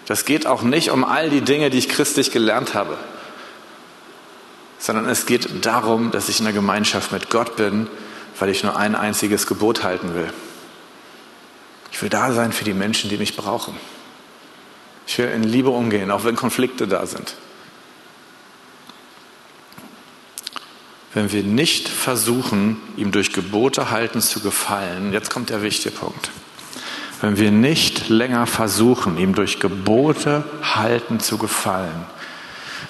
Das 0.07 0.25
geht 0.25 0.47
auch 0.47 0.63
nicht 0.63 0.89
um 0.89 1.03
all 1.03 1.29
die 1.29 1.41
Dinge, 1.41 1.69
die 1.69 1.77
ich 1.77 1.89
christlich 1.89 2.31
gelernt 2.31 2.73
habe. 2.73 2.97
Sondern 4.79 5.07
es 5.07 5.27
geht 5.27 5.63
darum, 5.63 6.09
dass 6.09 6.27
ich 6.27 6.39
in 6.39 6.45
der 6.45 6.55
Gemeinschaft 6.55 7.11
mit 7.11 7.29
Gott 7.29 7.55
bin, 7.55 7.85
weil 8.39 8.49
ich 8.49 8.63
nur 8.63 8.75
ein 8.77 8.95
einziges 8.95 9.45
Gebot 9.45 9.83
halten 9.83 10.15
will. 10.15 10.33
Ich 11.91 12.01
will 12.01 12.09
da 12.09 12.31
sein 12.31 12.51
für 12.51 12.63
die 12.63 12.73
Menschen, 12.73 13.09
die 13.09 13.17
mich 13.17 13.35
brauchen. 13.35 13.75
Ich 15.07 15.17
will 15.17 15.27
in 15.27 15.43
Liebe 15.43 15.69
umgehen, 15.69 16.11
auch 16.11 16.23
wenn 16.23 16.35
Konflikte 16.35 16.87
da 16.87 17.05
sind. 17.05 17.35
Wenn 21.13 21.31
wir 21.31 21.43
nicht 21.43 21.89
versuchen, 21.89 22.77
ihm 22.95 23.11
durch 23.11 23.33
Gebote 23.33 23.89
halten 23.89 24.21
zu 24.21 24.41
gefallen, 24.41 25.11
jetzt 25.11 25.31
kommt 25.31 25.49
der 25.49 25.63
wichtige 25.63 25.95
Punkt. 25.95 26.29
Wenn 27.21 27.37
wir 27.37 27.51
nicht 27.51 28.09
länger 28.09 28.45
versuchen, 28.45 29.17
ihm 29.17 29.33
durch 29.33 29.59
Gebote 29.59 30.43
halten 30.61 31.19
zu 31.19 31.37
gefallen, 31.37 32.05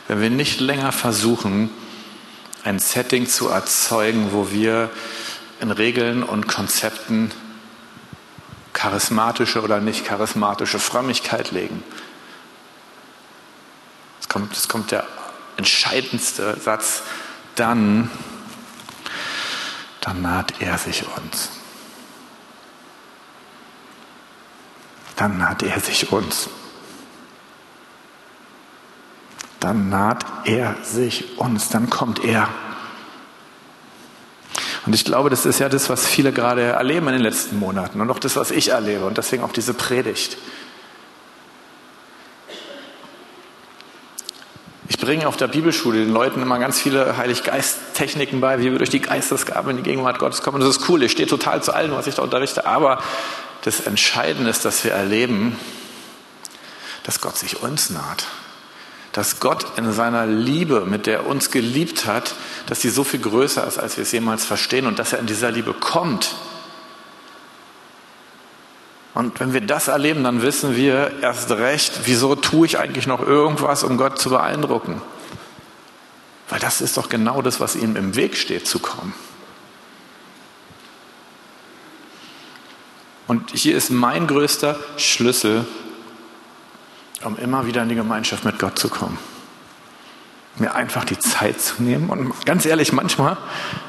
wenn 0.08 0.22
wir 0.22 0.30
nicht 0.30 0.60
länger 0.60 0.92
versuchen, 0.92 1.70
ein 2.64 2.80
Setting 2.80 3.28
zu 3.28 3.48
erzeugen, 3.48 4.30
wo 4.32 4.52
wir 4.52 4.90
in 5.62 5.72
Regeln 5.72 6.24
und 6.24 6.48
Konzepten 6.48 7.32
charismatische 8.80 9.62
oder 9.62 9.82
nicht 9.82 10.06
charismatische 10.06 10.80
Frömmigkeit 10.80 11.52
legen. 11.52 11.84
Es 14.22 14.30
kommt, 14.30 14.56
es 14.56 14.70
kommt 14.70 14.92
der 14.92 15.06
entscheidendste 15.58 16.58
Satz, 16.58 17.04
dann, 17.56 18.10
dann 20.00 20.22
naht 20.22 20.62
er 20.62 20.78
sich 20.78 21.04
uns. 21.18 21.50
Dann 25.18 25.38
naht 25.38 25.62
er 25.62 25.78
sich 25.82 26.14
uns. 26.14 26.50
Dann 29.60 29.90
naht 29.90 30.26
er 30.46 30.78
sich 30.84 31.38
uns, 31.38 31.68
dann 31.68 31.90
kommt 31.90 32.24
er. 32.24 32.48
Und 34.90 34.96
ich 34.96 35.06
glaube, 35.06 35.30
das 35.30 35.46
ist 35.46 35.60
ja 35.60 35.70
das, 35.70 35.88
was 35.92 36.08
viele 36.08 36.32
gerade 36.32 36.64
erleben 36.64 37.10
in 37.10 37.14
den 37.14 37.22
letzten 37.22 37.60
Monaten 37.60 38.02
und 38.02 38.10
auch 38.10 38.18
das, 38.18 38.36
was 38.38 38.50
ich 38.50 38.70
erlebe 38.70 39.06
und 39.06 39.20
deswegen 39.20 39.44
auch 39.44 39.52
diese 39.52 39.76
Predigt. 39.76 40.36
Ich 44.88 44.98
bringe 44.98 45.28
auf 45.28 45.38
der 45.38 45.46
Bibelschule 45.46 46.00
den 46.00 46.12
Leuten 46.12 46.42
immer 46.42 46.58
ganz 46.58 46.82
viele 46.82 47.18
Heiliggeist-Techniken 47.18 48.42
bei, 48.42 48.58
wie 48.62 48.72
wir 48.72 48.80
durch 48.80 48.90
die 48.90 49.00
Geistesgabe 49.00 49.70
in 49.70 49.78
die 49.78 49.84
Gegenwart 49.84 50.18
Gottes 50.18 50.42
kommen. 50.42 50.60
das 50.60 50.78
ist 50.78 50.90
cool, 50.90 51.04
ich 51.04 51.12
stehe 51.12 51.30
total 51.30 51.62
zu 51.62 51.72
allem, 51.72 51.92
was 51.92 52.08
ich 52.08 52.16
da 52.16 52.24
unterrichte. 52.24 52.66
Aber 52.66 52.98
das 53.66 53.82
Entscheidende 53.82 54.50
ist, 54.50 54.66
dass 54.66 54.84
wir 54.84 54.94
erleben, 54.94 55.56
dass 57.04 57.22
Gott 57.22 57.38
sich 57.38 57.62
uns 57.62 57.92
naht 57.92 58.26
dass 59.12 59.40
Gott 59.40 59.66
in 59.78 59.92
seiner 59.92 60.26
Liebe, 60.26 60.86
mit 60.86 61.08
der 61.08 61.20
er 61.20 61.28
uns 61.28 61.52
geliebt 61.52 62.06
hat, 62.06 62.36
dass 62.68 62.82
sie 62.82 62.90
so 62.90 63.04
viel 63.04 63.20
größer 63.20 63.66
ist, 63.66 63.78
als 63.78 63.98
wir 63.98 64.04
es 64.04 64.12
jemals 64.12 64.46
verstehen 64.46 64.86
und 64.86 65.00
dass 65.00 65.14
er 65.14 65.20
in 65.20 65.26
dieser 65.26 65.52
Liebe 65.52 65.74
kommt. 65.74 66.36
Und 69.16 69.40
wenn 69.40 69.54
wir 69.54 69.62
das 69.62 69.88
erleben, 69.88 70.24
dann 70.24 70.42
wissen 70.42 70.76
wir 70.76 71.12
erst 71.22 71.52
recht, 71.52 72.02
wieso 72.06 72.36
tue 72.36 72.68
ich 72.68 72.78
eigentlich 72.78 73.08
noch 73.08 73.26
irgendwas, 73.26 73.84
um 73.84 73.98
Gott 73.98 74.20
zu 74.20 74.30
beeindrucken? 74.30 75.02
Weil 76.48 76.60
das 76.60 76.82
ist 76.82 76.98
doch 76.98 77.10
genau 77.10 77.42
das, 77.42 77.60
was 77.60 77.76
ihm 77.76 77.96
im 77.96 78.16
Weg 78.16 78.38
steht, 78.38 78.68
zu 78.68 78.80
kommen. 78.80 79.14
Und 83.28 83.52
hier 83.52 83.76
ist 83.76 83.92
mein 83.92 84.26
größter 84.26 84.80
Schlüssel 84.98 85.66
um 87.24 87.38
immer 87.38 87.66
wieder 87.66 87.84
in 87.84 87.90
die 87.90 87.96
Gemeinschaft 87.96 88.46
mit 88.46 88.60
Gott 88.60 88.80
zu 88.80 88.90
kommen. 88.90 89.18
Mir 90.58 90.76
einfach 90.76 91.06
die 91.06 91.18
Zeit 91.18 91.62
zu 91.62 91.82
nehmen. 91.82 92.10
Und 92.10 92.46
ganz 92.46 92.66
ehrlich, 92.66 92.92
manchmal, 92.92 93.38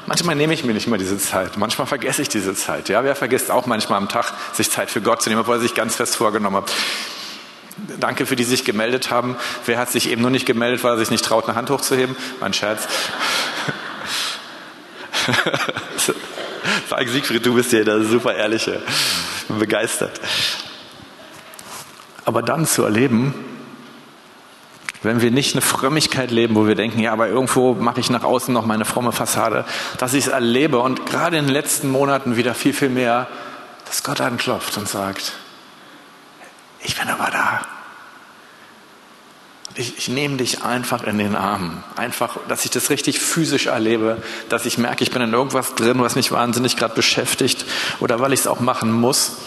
manchmal 0.05 0.35
nehme 0.35 0.53
ich 0.53 0.63
mir 0.63 0.73
nicht 0.73 0.87
mal 0.87 0.97
diese 0.97 1.17
Zeit. 1.17 1.57
Manchmal 1.57 1.87
vergesse 1.87 2.21
ich 2.21 2.29
diese 2.29 2.55
Zeit. 2.55 2.87
Ja, 2.87 3.03
wer 3.03 3.15
vergisst 3.15 3.51
auch 3.51 3.65
manchmal 3.65 3.97
am 3.97 4.07
Tag, 4.07 4.33
sich 4.53 4.71
Zeit 4.71 4.89
für 4.89 5.01
Gott 5.01 5.21
zu 5.21 5.29
nehmen, 5.29 5.41
obwohl 5.41 5.55
er 5.55 5.61
sich 5.61 5.75
ganz 5.75 5.95
fest 5.95 6.15
vorgenommen 6.15 6.57
hat. 6.57 6.71
Danke 7.99 8.25
für 8.25 8.35
die, 8.35 8.43
die 8.43 8.49
sich 8.49 8.63
gemeldet 8.63 9.11
haben. 9.11 9.35
Wer 9.65 9.79
hat 9.79 9.91
sich 9.91 10.09
eben 10.09 10.21
nur 10.21 10.31
nicht 10.31 10.45
gemeldet, 10.45 10.83
weil 10.83 10.93
er 10.93 10.97
sich 10.97 11.11
nicht 11.11 11.25
traut, 11.25 11.45
eine 11.45 11.55
Hand 11.55 11.69
hochzuheben? 11.69 12.15
Mein 12.39 12.53
Scherz. 12.53 12.87
Sag 16.89 17.07
Siegfried, 17.07 17.45
du 17.45 17.53
bist 17.53 17.71
hier 17.71 17.85
der 17.85 18.03
super 18.03 18.35
ehrliche. 18.35 18.81
Bin 19.47 19.59
begeistert. 19.59 20.19
Aber 22.25 22.41
dann 22.41 22.65
zu 22.65 22.83
erleben, 22.83 23.33
wenn 25.03 25.21
wir 25.21 25.31
nicht 25.31 25.55
eine 25.55 25.61
Frömmigkeit 25.61 26.29
leben, 26.29 26.55
wo 26.55 26.67
wir 26.67 26.75
denken, 26.75 26.99
ja, 26.99 27.11
aber 27.11 27.27
irgendwo 27.27 27.73
mache 27.73 27.99
ich 27.99 28.09
nach 28.09 28.23
außen 28.23 28.53
noch 28.53 28.65
meine 28.65 28.85
fromme 28.85 29.11
Fassade, 29.11 29.65
dass 29.97 30.13
ich 30.13 30.27
es 30.27 30.31
erlebe 30.31 30.79
und 30.79 31.05
gerade 31.07 31.37
in 31.37 31.45
den 31.45 31.53
letzten 31.53 31.89
Monaten 31.89 32.37
wieder 32.37 32.53
viel, 32.53 32.73
viel 32.73 32.89
mehr, 32.89 33.27
dass 33.85 34.03
Gott 34.03 34.21
anklopft 34.21 34.77
und 34.77 34.87
sagt, 34.87 35.33
ich 36.83 36.97
bin 36.97 37.09
aber 37.09 37.29
da. 37.31 37.61
Ich, 39.75 39.97
ich 39.97 40.07
nehme 40.09 40.35
dich 40.37 40.63
einfach 40.63 41.03
in 41.03 41.17
den 41.17 41.35
Arm. 41.35 41.83
Einfach, 41.95 42.37
dass 42.47 42.65
ich 42.65 42.71
das 42.71 42.89
richtig 42.89 43.19
physisch 43.19 43.67
erlebe, 43.67 44.21
dass 44.49 44.65
ich 44.65 44.77
merke, 44.77 45.03
ich 45.03 45.11
bin 45.11 45.21
in 45.21 45.33
irgendwas 45.33 45.75
drin, 45.75 45.99
was 46.01 46.15
mich 46.15 46.31
wahnsinnig 46.31 46.75
gerade 46.75 46.93
beschäftigt 46.93 47.65
oder 48.01 48.19
weil 48.19 48.33
ich 48.33 48.41
es 48.41 48.47
auch 48.47 48.59
machen 48.59 48.91
muss 48.91 49.37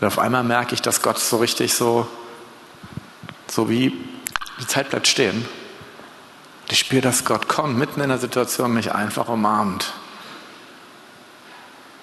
Und 0.00 0.06
auf 0.06 0.18
einmal 0.18 0.44
merke 0.44 0.74
ich, 0.74 0.82
dass 0.82 1.02
Gott 1.02 1.18
so 1.18 1.38
richtig 1.38 1.74
so, 1.74 2.06
so 3.48 3.68
wie 3.68 3.92
die 4.60 4.66
Zeit 4.66 4.90
bleibt 4.90 5.08
stehen. 5.08 5.44
Ich 6.70 6.80
spüre, 6.80 7.02
dass 7.02 7.24
Gott 7.24 7.48
kommt, 7.48 7.78
mitten 7.78 8.00
in 8.00 8.08
der 8.10 8.18
Situation 8.18 8.74
mich 8.74 8.92
einfach 8.92 9.28
umarmt. 9.28 9.92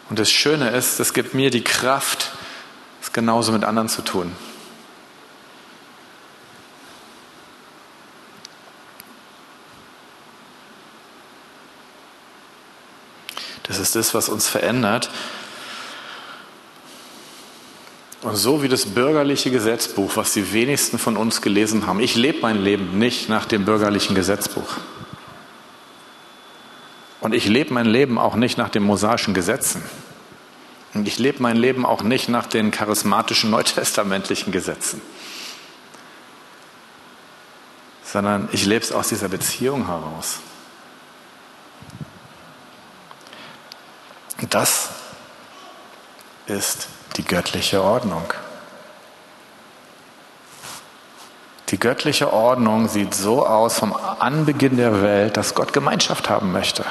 Und 0.10 0.20
das 0.20 0.32
Schöne 0.32 0.70
ist, 0.70 1.00
es 1.00 1.14
gibt 1.14 1.34
mir 1.34 1.50
die 1.50 1.64
Kraft, 1.64 2.32
es 3.02 3.14
genauso 3.14 3.52
mit 3.52 3.64
anderen 3.64 3.90
zu 3.90 4.02
tun. 4.02 4.36
Das 13.64 13.80
ist 13.80 13.96
das, 13.96 14.14
was 14.14 14.30
uns 14.30 14.48
verändert. 14.48 15.10
Und 18.26 18.38
so 18.38 18.64
wie 18.64 18.68
das 18.68 18.88
bürgerliche 18.88 19.52
Gesetzbuch, 19.52 20.16
was 20.16 20.34
die 20.34 20.52
wenigsten 20.52 20.98
von 20.98 21.16
uns 21.16 21.44
gelesen 21.44 21.86
haben, 21.86 22.00
ich 22.00 22.16
lebe 22.16 22.40
mein 22.42 22.58
Leben 22.58 22.98
nicht 22.98 23.30
nach 23.30 23.46
dem 23.46 23.66
bürgerlichen 23.66 24.16
Gesetzbuch. 24.16 24.78
Und 27.22 27.36
ich 27.36 27.46
lebe 27.46 27.72
mein 27.72 27.86
Leben 27.86 28.18
auch 28.18 28.34
nicht 28.34 28.58
nach 28.58 28.70
den 28.70 28.82
mosaischen 28.82 29.36
Gesetzen. 29.36 29.84
Und 30.96 31.08
ich 31.08 31.20
lebe 31.20 31.40
mein 31.40 31.56
Leben 31.56 31.86
auch 31.86 32.02
nicht 32.02 32.28
nach 32.28 32.48
den 32.48 32.72
charismatischen 32.72 33.52
neutestamentlichen 33.52 34.52
Gesetzen. 34.52 35.04
Sondern 38.04 38.50
ich 38.52 38.66
lebe 38.66 38.84
es 38.84 38.92
aus 38.92 39.10
dieser 39.10 39.30
Beziehung 39.30 39.86
heraus. 39.86 40.40
Das 44.50 44.90
ist 46.48 46.88
die 47.16 47.24
göttliche 47.24 47.82
Ordnung. 47.82 48.24
Die 51.70 51.80
göttliche 51.80 52.32
Ordnung 52.32 52.88
sieht 52.88 53.16
so 53.16 53.46
aus 53.46 53.80
vom 53.80 53.96
Anbeginn 53.96 54.78
der 54.78 55.02
Welt, 55.02 55.36
dass 55.36 55.56
Gott 55.56 55.74
Gemeinschaft 55.74 56.30
haben 56.30 56.52
möchte. 56.52 56.86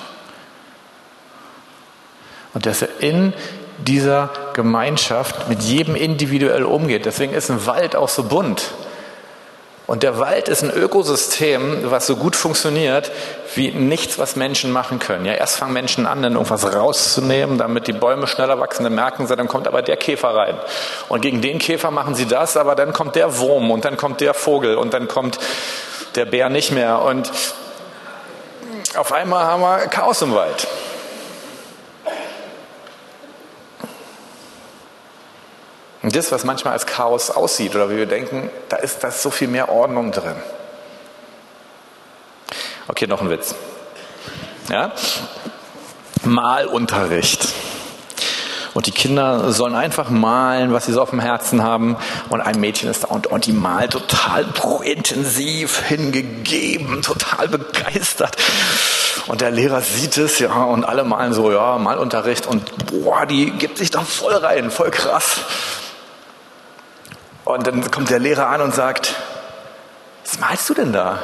Und 2.54 2.66
dass 2.66 2.82
er 2.82 3.00
in 3.00 3.32
dieser 3.78 4.30
Gemeinschaft 4.52 5.48
mit 5.48 5.62
jedem 5.62 5.94
individuell 5.94 6.64
umgeht. 6.64 7.06
Deswegen 7.06 7.34
ist 7.34 7.50
ein 7.50 7.66
Wald 7.66 7.96
auch 7.96 8.08
so 8.08 8.24
bunt. 8.24 8.72
Und 9.86 10.02
der 10.02 10.18
Wald 10.18 10.48
ist 10.48 10.62
ein 10.62 10.70
Ökosystem, 10.70 11.90
was 11.90 12.06
so 12.06 12.16
gut 12.16 12.36
funktioniert 12.36 13.12
wie 13.54 13.70
nichts, 13.70 14.18
was 14.18 14.34
Menschen 14.34 14.72
machen 14.72 14.98
können. 14.98 15.26
Ja, 15.26 15.34
erst 15.34 15.58
fangen 15.58 15.74
Menschen 15.74 16.06
an, 16.06 16.22
dann 16.22 16.32
irgendwas 16.32 16.74
rauszunehmen, 16.74 17.58
damit 17.58 17.86
die 17.86 17.92
Bäume 17.92 18.26
schneller 18.26 18.58
wachsen. 18.58 18.84
Dann 18.84 18.94
merken 18.94 19.26
sie, 19.26 19.36
dann 19.36 19.46
kommt 19.46 19.68
aber 19.68 19.82
der 19.82 19.96
Käfer 19.96 20.34
rein. 20.34 20.56
Und 21.08 21.20
gegen 21.20 21.42
den 21.42 21.58
Käfer 21.58 21.90
machen 21.90 22.14
sie 22.14 22.26
das, 22.26 22.56
aber 22.56 22.74
dann 22.74 22.94
kommt 22.94 23.14
der 23.14 23.38
Wurm 23.38 23.70
und 23.70 23.84
dann 23.84 23.98
kommt 23.98 24.22
der 24.22 24.32
Vogel 24.32 24.76
und 24.76 24.94
dann 24.94 25.06
kommt 25.06 25.38
der 26.14 26.24
Bär 26.24 26.48
nicht 26.48 26.72
mehr. 26.72 27.02
Und 27.02 27.30
auf 28.96 29.12
einmal 29.12 29.44
haben 29.44 29.60
wir 29.60 29.86
Chaos 29.88 30.22
im 30.22 30.34
Wald. 30.34 30.66
Und 36.04 36.14
das, 36.14 36.30
was 36.32 36.44
manchmal 36.44 36.74
als 36.74 36.84
Chaos 36.84 37.30
aussieht 37.30 37.74
oder 37.74 37.88
wie 37.88 37.96
wir 37.96 38.04
denken, 38.04 38.50
da 38.68 38.76
ist, 38.76 39.02
da 39.02 39.08
ist 39.08 39.22
so 39.22 39.30
viel 39.30 39.48
mehr 39.48 39.70
Ordnung 39.70 40.12
drin. 40.12 40.36
Okay, 42.88 43.06
noch 43.06 43.22
ein 43.22 43.30
Witz. 43.30 43.54
Ja? 44.68 44.92
Malunterricht. 46.22 47.48
Und 48.74 48.84
die 48.84 48.90
Kinder 48.90 49.50
sollen 49.50 49.74
einfach 49.74 50.10
malen, 50.10 50.74
was 50.74 50.84
sie 50.84 50.92
so 50.92 51.00
auf 51.00 51.08
dem 51.08 51.20
Herzen 51.20 51.62
haben. 51.62 51.96
Und 52.28 52.42
ein 52.42 52.60
Mädchen 52.60 52.90
ist 52.90 53.04
da 53.04 53.08
und, 53.08 53.28
und 53.28 53.46
die 53.46 53.52
malt 53.52 53.92
total 53.92 54.44
intensiv, 54.82 55.80
hingegeben, 55.88 57.00
total 57.00 57.48
begeistert. 57.48 58.36
Und 59.26 59.40
der 59.40 59.52
Lehrer 59.52 59.80
sieht 59.80 60.18
es, 60.18 60.38
ja, 60.38 60.52
und 60.52 60.84
alle 60.84 61.04
malen 61.04 61.32
so, 61.32 61.50
ja, 61.50 61.78
Malunterricht. 61.78 62.46
Und 62.46 62.70
boah, 62.88 63.24
die 63.24 63.52
gibt 63.52 63.78
sich 63.78 63.90
da 63.90 64.02
voll 64.02 64.34
rein, 64.34 64.70
voll 64.70 64.90
krass. 64.90 65.40
Und 67.44 67.66
dann 67.66 67.90
kommt 67.90 68.10
der 68.10 68.18
Lehrer 68.18 68.48
an 68.48 68.62
und 68.62 68.74
sagt, 68.74 69.14
was 70.24 70.38
malst 70.38 70.68
du 70.70 70.74
denn 70.74 70.92
da? 70.92 71.18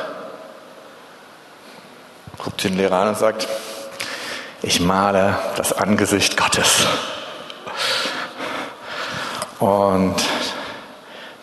Guckt 2.39 2.63
den 2.65 2.77
Lehrer 2.77 2.97
an 2.97 3.09
und 3.09 3.19
sagt, 3.19 3.49
ich 4.63 4.81
male 4.81 5.39
das 5.57 5.73
Angesicht 5.73 6.37
Gottes. 6.37 6.87
Und 9.59 10.17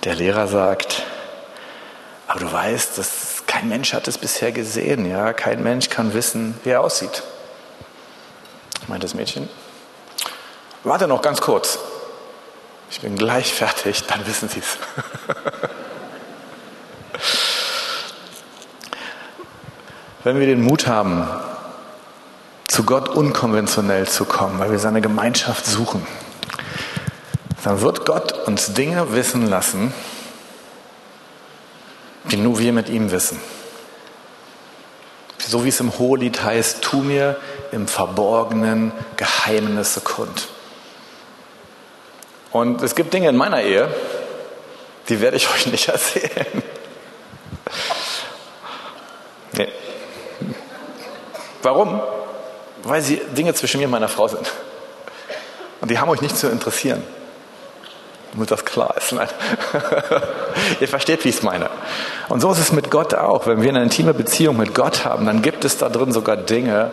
der 0.04 0.16
Lehrer 0.16 0.48
sagt, 0.48 1.04
aber 2.28 2.40
du 2.40 2.52
weißt, 2.52 2.98
dass 2.98 3.44
kein 3.48 3.70
Mensch 3.70 3.94
hat 3.94 4.08
es 4.08 4.18
bisher 4.18 4.52
gesehen, 4.52 5.10
ja, 5.10 5.34
kein 5.34 5.64
Mensch 5.64 5.90
kann 5.90 6.14
wissen, 6.14 6.60
wie 6.64 6.70
er 6.70 6.82
aussieht. 6.82 7.24
Meint 8.88 9.04
das 9.04 9.14
Mädchen. 9.14 9.50
Warte 10.84 11.08
noch 11.08 11.22
ganz 11.22 11.42
kurz. 11.42 11.80
Ich 12.90 13.02
bin 13.02 13.16
gleich 13.16 13.54
fertig, 13.54 14.04
dann 14.08 14.26
wissen 14.26 14.50
Sie 14.50 14.60
es. 14.60 14.78
Wenn 20.24 20.40
wir 20.40 20.48
den 20.48 20.62
Mut 20.62 20.88
haben, 20.88 21.28
zu 22.68 22.84
Gott 22.84 23.10
unkonventionell 23.10 24.08
zu 24.08 24.26
kommen, 24.26 24.60
weil 24.60 24.72
wir 24.72 24.80
seine 24.80 25.02
Gemeinschaft 25.02 25.66
suchen, 25.66 26.06
dann 27.64 27.82
wird 27.82 28.06
Gott 28.06 28.48
uns 28.48 28.74
Dinge 28.74 29.14
wissen 29.14 29.48
lassen, 29.48 29.94
die 32.32 32.38
nur 32.38 32.60
wir 32.60 32.74
mit 32.74 32.90
ihm 32.90 33.12
wissen. 33.12 33.40
So 35.40 35.64
wie 35.64 35.70
es 35.70 35.80
im 35.80 35.98
Hohelied 35.98 36.44
heißt, 36.44 36.82
tu 36.82 36.98
mir 36.98 37.38
im 37.72 37.88
Verborgenen 37.88 38.92
Geheimnisse 39.16 40.02
kund. 40.02 40.50
Und 42.52 42.82
es 42.82 42.96
gibt 42.96 43.14
Dinge 43.14 43.30
in 43.30 43.36
meiner 43.36 43.62
Ehe, 43.62 43.90
die 45.10 45.22
werde 45.22 45.38
ich 45.38 45.50
euch 45.54 45.68
nicht 45.68 45.88
erzählen. 45.88 46.64
Nee. 49.54 49.70
Warum? 51.62 52.02
Weil 52.84 53.02
sie 53.02 53.18
Dinge 53.38 53.54
zwischen 53.54 53.80
mir 53.80 53.86
und 53.86 53.92
meiner 53.92 54.08
Frau 54.08 54.28
sind. 54.28 54.52
Und 55.82 55.92
die 55.92 56.00
haben 56.00 56.10
euch 56.10 56.22
nicht 56.22 56.38
zu 56.38 56.48
interessieren. 56.48 57.04
Damit 58.34 58.52
das 58.52 58.66
klar 58.66 58.96
ist. 58.98 59.14
Nein. 59.14 59.28
Ihr 60.80 60.88
versteht, 60.88 61.24
wie 61.24 61.30
ich 61.30 61.38
es 61.38 61.44
meine. 61.44 61.70
Und 62.30 62.42
so 62.42 62.52
ist 62.52 62.60
es 62.60 62.72
mit 62.72 62.92
Gott 62.92 63.14
auch. 63.14 63.48
Wenn 63.48 63.62
wir 63.62 63.70
eine 63.70 63.82
intime 63.84 64.14
Beziehung 64.14 64.58
mit 64.58 64.76
Gott 64.76 65.06
haben, 65.06 65.26
dann 65.26 65.42
gibt 65.42 65.66
es 65.66 65.78
da 65.78 65.90
drin 65.90 66.12
sogar 66.12 66.38
Dinge, 66.38 66.92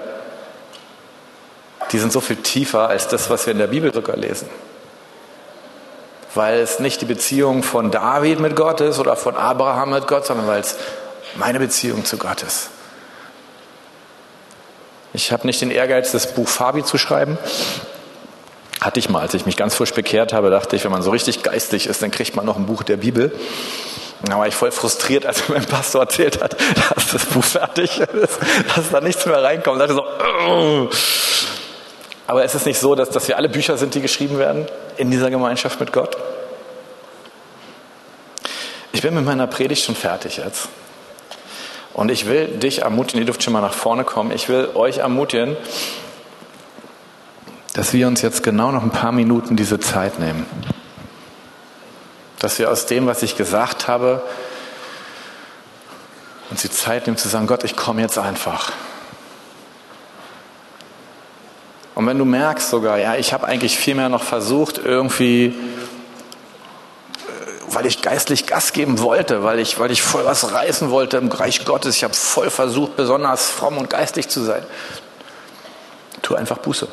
die 1.93 1.99
sind 1.99 2.13
so 2.13 2.21
viel 2.21 2.37
tiefer 2.37 2.89
als 2.89 3.09
das, 3.09 3.31
was 3.31 3.47
wir 3.47 3.53
in 3.53 3.59
der 3.59 3.67
Bibel 3.67 3.93
sogar 3.93 4.17
lesen 4.17 4.49
weil 6.35 6.59
es 6.59 6.81
nicht 6.81 7.01
die 7.01 7.07
Beziehung 7.07 7.63
von 7.63 7.91
David 7.91 8.41
mit 8.41 8.57
Gott 8.57 8.81
ist 8.81 8.99
oder 8.99 9.17
von 9.17 9.37
Abraham 9.37 9.91
mit 9.91 10.07
Gott, 10.07 10.27
sondern 10.27 10.47
weil 10.47 10.61
es 10.61 10.77
meine 11.37 11.59
Beziehung 11.59 12.05
zu 12.05 12.17
Gott 12.17 12.43
ist. 12.43 12.71
Ich 15.13 15.31
habe 15.31 15.47
nicht 15.47 15.61
den 15.61 15.71
Ehrgeiz, 15.71 16.11
das 16.11 16.35
Buch 16.35 16.49
Fabi 16.49 16.83
zu 16.85 16.99
schreiben. 16.99 17.39
Hatte 18.81 18.99
ich 18.99 19.09
mal, 19.09 19.21
als 19.21 19.35
ich 19.35 19.47
mich 19.47 19.57
ganz 19.57 19.75
frisch 19.75 19.95
bekehrt 19.95 20.33
habe, 20.33 20.51
dachte 20.51 20.75
ich, 20.77 20.85
wenn 20.85 20.91
man 20.91 21.03
so 21.03 21.11
richtig 21.11 21.43
geistig 21.43 21.87
ist, 21.87 22.03
dann 22.03 22.11
kriegt 22.11 22.35
man 22.35 22.45
noch 22.45 22.57
ein 22.57 22.67
Buch 22.67 22.83
der 22.83 22.97
Bibel. 22.97 23.33
Da 24.25 24.39
war 24.39 24.49
ich 24.49 24.55
voll 24.55 24.73
frustriert, 24.73 25.27
als 25.27 25.49
mein 25.49 25.65
Pastor 25.65 26.03
erzählt 26.03 26.43
hat, 26.43 26.57
dass 26.95 27.13
das 27.13 27.27
Buch 27.27 27.45
fertig 27.45 28.01
ist, 28.01 28.39
dass 28.75 28.91
da 28.91 29.01
nichts 29.01 29.25
mehr 29.27 29.43
reinkommt. 29.43 29.81
Da 29.81 29.87
dachte 29.87 30.01
ich 30.01 30.91
so, 30.91 30.99
aber 32.27 32.45
es 32.45 32.55
ist 32.55 32.67
nicht 32.67 32.81
so, 32.81 32.95
dass, 32.95 33.11
dass 33.11 33.29
wir 33.29 33.37
alle 33.37 33.49
Bücher 33.49 33.77
sind, 33.77 33.95
die 33.95 34.01
geschrieben 34.01 34.39
werden 34.39 34.67
in 34.97 35.11
dieser 35.11 35.31
Gemeinschaft 35.31 35.81
mit 35.81 35.93
Gott. 35.93 36.17
Ich 38.93 39.03
bin 39.03 39.15
mit 39.15 39.25
meiner 39.25 39.47
Predigt 39.47 39.85
schon 39.85 39.95
fertig 39.95 40.37
jetzt. 40.37 40.69
Und 41.93 42.11
ich 42.11 42.27
will 42.27 42.49
dich 42.49 42.83
ermutigen, 42.83 43.21
ihr 43.21 43.27
dürft 43.27 43.43
schon 43.43 43.53
mal 43.53 43.61
nach 43.61 43.75
vorne 43.75 44.05
kommen, 44.05 44.33
ich 44.33 44.49
will 44.49 44.71
euch 44.75 44.99
ermutigen, 44.99 45.57
dass 47.75 47.93
wir 47.93 48.07
uns 48.07 48.23
jetzt 48.23 48.43
genau 48.43 48.73
noch 48.73 48.83
ein 48.83 48.91
paar 48.91 49.13
Minuten 49.13 49.57
diese 49.57 49.79
Zeit 49.79 50.19
nehmen. 50.19 50.47
Dass 52.39 52.59
wir 52.59 52.71
aus 52.71 52.87
dem, 52.87 53.07
was 53.07 53.23
ich 53.23 53.37
gesagt 53.37 53.89
habe, 53.89 54.23
uns 56.51 56.63
die 56.63 56.71
Zeit 56.71 57.07
nehmen 57.07 57.17
zu 57.17 57.29
sagen, 57.29 57.47
Gott, 57.47 57.65
ich 57.65 57.77
komme 57.77 58.01
jetzt 58.01 58.19
einfach. 58.19 58.73
Und 61.95 62.07
wenn 62.07 62.19
du 62.19 62.25
merkst 62.25 62.71
sogar, 62.71 62.99
ja, 62.99 63.15
ich 63.15 63.33
habe 63.33 63.47
eigentlich 63.47 63.79
viel 63.79 63.95
mehr 63.95 64.09
noch 64.09 64.23
versucht, 64.23 64.79
irgendwie, 64.79 65.47
äh, 65.47 65.55
weil 67.69 67.87
ich 67.87 68.03
geistlich 68.03 68.47
Gas 68.47 68.73
geben 68.73 68.99
wollte, 68.99 69.45
weil 69.45 69.61
ich, 69.61 69.79
weil 69.79 69.91
ich 69.93 70.03
voll 70.03 70.25
was 70.25 70.53
reißen 70.53 70.91
wollte 70.91 71.19
im 71.19 71.31
Reich 71.31 71.65
Gottes, 71.65 71.97
ich 71.97 72.05
habe 72.05 72.15
voll 72.15 72.51
versucht, 72.51 72.97
besonders 72.97 73.49
fromm 73.49 73.79
und 73.79 73.91
geistig 73.91 74.29
zu 74.29 74.43
sein. 74.43 74.65
Tu 76.23 76.35
einfach 76.35 76.59
Buße. 76.59 76.89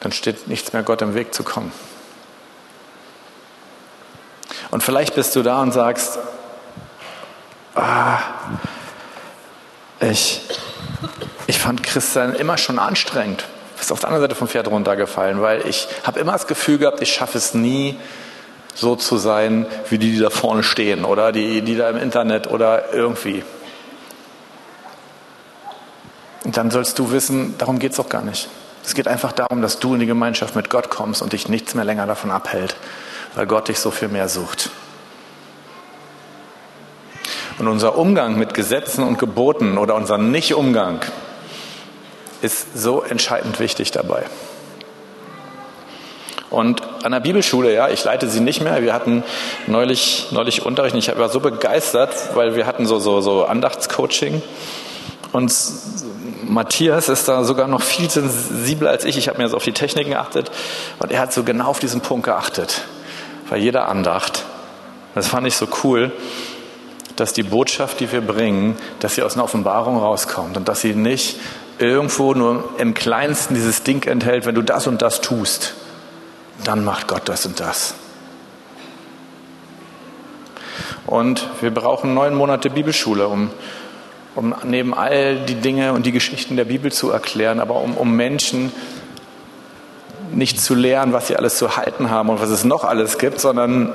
dann 0.00 0.12
steht 0.12 0.48
nichts 0.48 0.74
mehr 0.74 0.82
Gott 0.82 1.00
im 1.00 1.14
Weg 1.14 1.32
zu 1.32 1.44
kommen. 1.44 1.72
Und 4.70 4.82
vielleicht 4.82 5.14
bist 5.14 5.34
du 5.34 5.42
da 5.42 5.62
und 5.62 5.72
sagst, 5.72 6.18
ah, 7.74 8.18
ich, 10.00 10.42
ich 11.46 11.58
fand 11.58 11.82
Christian 11.82 12.34
immer 12.34 12.56
schon 12.58 12.78
anstrengend. 12.78 13.42
Du 13.74 13.78
bist 13.78 13.92
auf 13.92 14.00
der 14.00 14.08
anderen 14.08 14.24
Seite 14.24 14.34
vom 14.34 14.48
Pferd 14.48 14.68
runtergefallen, 14.68 15.42
weil 15.42 15.66
ich 15.66 15.88
habe 16.04 16.20
immer 16.20 16.32
das 16.32 16.46
Gefühl 16.46 16.78
gehabt, 16.78 17.02
ich 17.02 17.12
schaffe 17.12 17.38
es 17.38 17.54
nie, 17.54 17.96
so 18.74 18.96
zu 18.96 19.16
sein, 19.18 19.66
wie 19.88 19.98
die, 19.98 20.12
die 20.12 20.18
da 20.18 20.30
vorne 20.30 20.62
stehen 20.62 21.04
oder 21.04 21.32
die, 21.32 21.62
die 21.62 21.76
da 21.76 21.88
im 21.90 21.96
Internet 21.96 22.48
oder 22.48 22.92
irgendwie. 22.92 23.44
Und 26.44 26.56
dann 26.56 26.70
sollst 26.70 26.98
du 26.98 27.10
wissen, 27.10 27.56
darum 27.58 27.78
geht 27.78 27.92
es 27.92 28.00
auch 28.00 28.08
gar 28.08 28.22
nicht. 28.22 28.48
Es 28.84 28.94
geht 28.94 29.08
einfach 29.08 29.32
darum, 29.32 29.62
dass 29.62 29.78
du 29.78 29.94
in 29.94 30.00
die 30.00 30.06
Gemeinschaft 30.06 30.56
mit 30.56 30.68
Gott 30.68 30.90
kommst 30.90 31.22
und 31.22 31.32
dich 31.32 31.48
nichts 31.48 31.74
mehr 31.74 31.84
länger 31.84 32.06
davon 32.06 32.30
abhält, 32.30 32.76
weil 33.34 33.46
Gott 33.46 33.68
dich 33.68 33.78
so 33.78 33.90
viel 33.90 34.08
mehr 34.08 34.28
sucht. 34.28 34.70
Und 37.58 37.68
unser 37.68 37.96
Umgang 37.96 38.36
mit 38.36 38.52
Gesetzen 38.52 39.04
und 39.04 39.18
Geboten 39.18 39.78
oder 39.78 39.94
unser 39.94 40.18
Nicht-Umgang 40.18 41.00
ist 42.44 42.78
so 42.78 43.02
entscheidend 43.02 43.58
wichtig 43.58 43.90
dabei. 43.90 44.24
Und 46.50 46.82
an 47.02 47.10
der 47.10 47.20
Bibelschule, 47.20 47.74
ja, 47.74 47.88
ich 47.88 48.04
leite 48.04 48.28
sie 48.28 48.40
nicht 48.40 48.60
mehr. 48.60 48.82
Wir 48.82 48.92
hatten 48.92 49.24
neulich, 49.66 50.28
neulich 50.30 50.64
Unterricht. 50.64 50.94
Ich 50.94 51.18
war 51.18 51.28
so 51.28 51.40
begeistert, 51.40 52.14
weil 52.34 52.54
wir 52.54 52.66
hatten 52.66 52.86
so, 52.86 53.00
so, 53.00 53.20
so 53.20 53.46
Andachtscoaching. 53.46 54.40
Und 55.32 55.52
Matthias 56.44 57.08
ist 57.08 57.26
da 57.26 57.42
sogar 57.42 57.66
noch 57.66 57.82
viel 57.82 58.08
sensibler 58.08 58.90
als 58.90 59.04
ich. 59.04 59.16
Ich 59.16 59.26
habe 59.28 59.38
mir 59.38 59.44
jetzt 59.44 59.54
auf 59.54 59.64
die 59.64 59.72
Techniken 59.72 60.10
geachtet. 60.10 60.52
Und 61.00 61.10
er 61.10 61.20
hat 61.20 61.32
so 61.32 61.42
genau 61.42 61.66
auf 61.66 61.80
diesen 61.80 62.02
Punkt 62.02 62.26
geachtet. 62.26 62.82
Bei 63.50 63.56
jeder 63.56 63.88
Andacht. 63.88 64.44
Das 65.14 65.26
fand 65.26 65.46
ich 65.46 65.56
so 65.56 65.66
cool 65.82 66.12
dass 67.16 67.32
die 67.32 67.42
Botschaft, 67.42 68.00
die 68.00 68.10
wir 68.10 68.20
bringen, 68.20 68.76
dass 69.00 69.14
sie 69.14 69.22
aus 69.22 69.34
einer 69.34 69.44
Offenbarung 69.44 69.98
rauskommt 69.98 70.56
und 70.56 70.68
dass 70.68 70.80
sie 70.80 70.94
nicht 70.94 71.36
irgendwo 71.78 72.34
nur 72.34 72.70
im 72.78 72.94
kleinsten 72.94 73.54
dieses 73.54 73.82
Ding 73.82 74.06
enthält, 74.06 74.46
wenn 74.46 74.54
du 74.54 74.62
das 74.62 74.86
und 74.86 75.02
das 75.02 75.20
tust, 75.20 75.74
dann 76.64 76.84
macht 76.84 77.08
Gott 77.08 77.28
das 77.28 77.46
und 77.46 77.60
das. 77.60 77.94
Und 81.06 81.48
wir 81.60 81.72
brauchen 81.72 82.14
neun 82.14 82.34
Monate 82.34 82.70
Bibelschule, 82.70 83.28
um, 83.28 83.50
um 84.34 84.54
neben 84.64 84.94
all 84.94 85.36
die 85.36 85.56
Dinge 85.56 85.92
und 85.92 86.06
die 86.06 86.12
Geschichten 86.12 86.56
der 86.56 86.64
Bibel 86.64 86.90
zu 86.90 87.10
erklären, 87.10 87.60
aber 87.60 87.76
um, 87.76 87.96
um 87.96 88.16
Menschen 88.16 88.72
nicht 90.32 90.60
zu 90.60 90.74
lehren, 90.74 91.12
was 91.12 91.28
sie 91.28 91.36
alles 91.36 91.58
zu 91.58 91.76
halten 91.76 92.10
haben 92.10 92.30
und 92.30 92.40
was 92.40 92.48
es 92.48 92.64
noch 92.64 92.84
alles 92.84 93.18
gibt, 93.18 93.40
sondern 93.40 93.92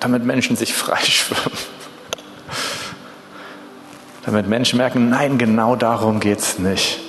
damit 0.00 0.24
Menschen 0.24 0.56
sich 0.56 0.74
freischwimmen 0.74 1.73
damit 4.24 4.48
Menschen 4.48 4.78
merken, 4.78 5.10
nein, 5.10 5.38
genau 5.38 5.76
darum 5.76 6.20
geht 6.20 6.38
es 6.38 6.58
nicht. 6.58 7.00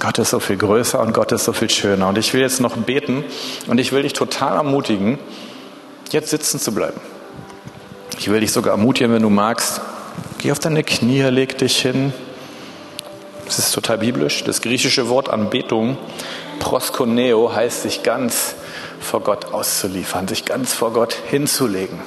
Gott 0.00 0.18
ist 0.18 0.30
so 0.30 0.40
viel 0.40 0.56
größer 0.56 1.00
und 1.00 1.12
Gott 1.12 1.32
ist 1.32 1.44
so 1.44 1.52
viel 1.52 1.70
schöner. 1.70 2.08
Und 2.08 2.18
ich 2.18 2.32
will 2.32 2.40
jetzt 2.40 2.60
noch 2.60 2.76
beten 2.76 3.24
und 3.66 3.78
ich 3.78 3.92
will 3.92 4.02
dich 4.02 4.12
total 4.12 4.56
ermutigen, 4.56 5.18
jetzt 6.10 6.30
sitzen 6.30 6.60
zu 6.60 6.72
bleiben. 6.72 7.00
Ich 8.18 8.30
will 8.30 8.40
dich 8.40 8.52
sogar 8.52 8.72
ermutigen, 8.72 9.12
wenn 9.12 9.22
du 9.22 9.30
magst, 9.30 9.80
geh 10.38 10.52
auf 10.52 10.58
deine 10.58 10.84
Knie, 10.84 11.22
leg 11.22 11.58
dich 11.58 11.80
hin. 11.80 12.12
Das 13.46 13.58
ist 13.58 13.72
total 13.72 13.98
biblisch. 13.98 14.44
Das 14.44 14.60
griechische 14.60 15.08
Wort 15.08 15.30
Anbetung, 15.30 15.96
proskoneo, 16.60 17.54
heißt 17.54 17.82
sich 17.82 18.02
ganz 18.02 18.54
vor 19.00 19.20
Gott 19.20 19.52
auszuliefern, 19.52 20.28
sich 20.28 20.44
ganz 20.44 20.74
vor 20.74 20.92
Gott 20.92 21.16
hinzulegen. 21.28 21.98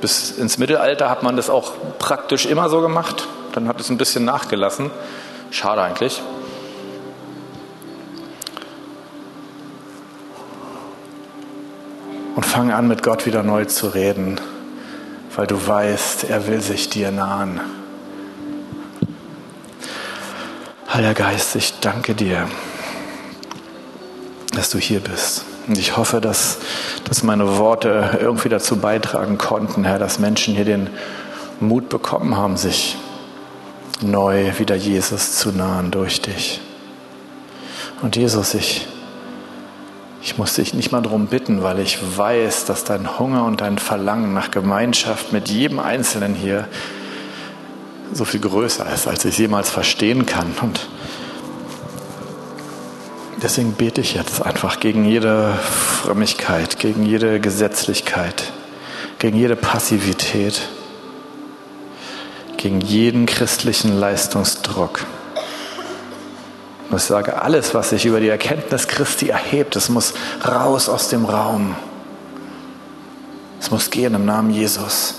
Bis 0.00 0.32
ins 0.32 0.58
Mittelalter 0.58 1.08
hat 1.08 1.22
man 1.22 1.36
das 1.36 1.48
auch 1.48 1.72
praktisch 1.98 2.46
immer 2.46 2.68
so 2.68 2.80
gemacht. 2.80 3.26
Dann 3.52 3.68
hat 3.68 3.80
es 3.80 3.88
ein 3.88 3.96
bisschen 3.96 4.24
nachgelassen. 4.24 4.90
Schade 5.50 5.82
eigentlich. 5.82 6.20
Und 12.34 12.44
fange 12.44 12.74
an, 12.74 12.88
mit 12.88 13.02
Gott 13.02 13.26
wieder 13.26 13.44
neu 13.44 13.64
zu 13.64 13.86
reden, 13.86 14.40
weil 15.36 15.46
du 15.46 15.66
weißt, 15.66 16.24
er 16.24 16.48
will 16.48 16.60
sich 16.60 16.90
dir 16.90 17.12
nahen. 17.12 17.60
Heiliger 20.92 21.14
Geist, 21.14 21.54
ich 21.56 21.80
danke 21.80 22.14
dir, 22.14 22.48
dass 24.52 24.70
du 24.70 24.78
hier 24.78 25.00
bist. 25.00 25.44
Und 25.66 25.78
ich 25.78 25.96
hoffe, 25.96 26.20
dass, 26.20 26.58
dass 27.04 27.22
meine 27.22 27.58
Worte 27.58 28.18
irgendwie 28.20 28.48
dazu 28.48 28.76
beitragen 28.76 29.38
konnten, 29.38 29.84
Herr, 29.84 29.98
dass 29.98 30.18
Menschen 30.18 30.54
hier 30.54 30.64
den 30.64 30.88
Mut 31.60 31.88
bekommen 31.88 32.36
haben, 32.36 32.56
sich 32.56 32.96
neu 34.00 34.52
wieder 34.58 34.74
Jesus 34.74 35.36
zu 35.36 35.50
nahen 35.52 35.90
durch 35.90 36.20
dich. 36.20 36.60
Und 38.02 38.16
Jesus, 38.16 38.54
ich, 38.54 38.86
ich 40.22 40.36
muss 40.36 40.54
dich 40.54 40.74
nicht 40.74 40.92
mal 40.92 41.02
darum 41.02 41.26
bitten, 41.26 41.62
weil 41.62 41.78
ich 41.78 41.98
weiß, 42.16 42.64
dass 42.64 42.84
dein 42.84 43.18
Hunger 43.18 43.44
und 43.44 43.60
dein 43.60 43.78
Verlangen 43.78 44.34
nach 44.34 44.50
Gemeinschaft 44.50 45.32
mit 45.32 45.48
jedem 45.48 45.78
Einzelnen 45.78 46.34
hier 46.34 46.68
so 48.12 48.24
viel 48.24 48.40
größer 48.40 48.86
ist, 48.92 49.06
als 49.06 49.24
ich 49.24 49.38
jemals 49.38 49.70
verstehen 49.70 50.26
kann. 50.26 50.54
Und 50.60 50.88
Deswegen 53.42 53.72
bete 53.72 54.00
ich 54.00 54.14
jetzt 54.14 54.42
einfach 54.42 54.80
gegen 54.80 55.04
jede 55.04 55.52
Frömmigkeit, 55.54 56.78
gegen 56.78 57.04
jede 57.04 57.40
Gesetzlichkeit, 57.40 58.52
gegen 59.18 59.36
jede 59.36 59.56
Passivität, 59.56 60.62
gegen 62.56 62.80
jeden 62.80 63.26
christlichen 63.26 63.98
Leistungsdruck. 63.98 65.04
Und 66.90 66.96
ich 66.96 67.02
sage, 67.02 67.42
alles, 67.42 67.74
was 67.74 67.90
sich 67.90 68.06
über 68.06 68.20
die 68.20 68.28
Erkenntnis 68.28 68.86
Christi 68.86 69.28
erhebt, 69.28 69.74
es 69.74 69.88
muss 69.88 70.14
raus 70.46 70.88
aus 70.88 71.08
dem 71.08 71.24
Raum. 71.24 71.74
Es 73.58 73.70
muss 73.70 73.90
gehen 73.90 74.14
im 74.14 74.24
Namen 74.26 74.50
Jesus, 74.50 75.14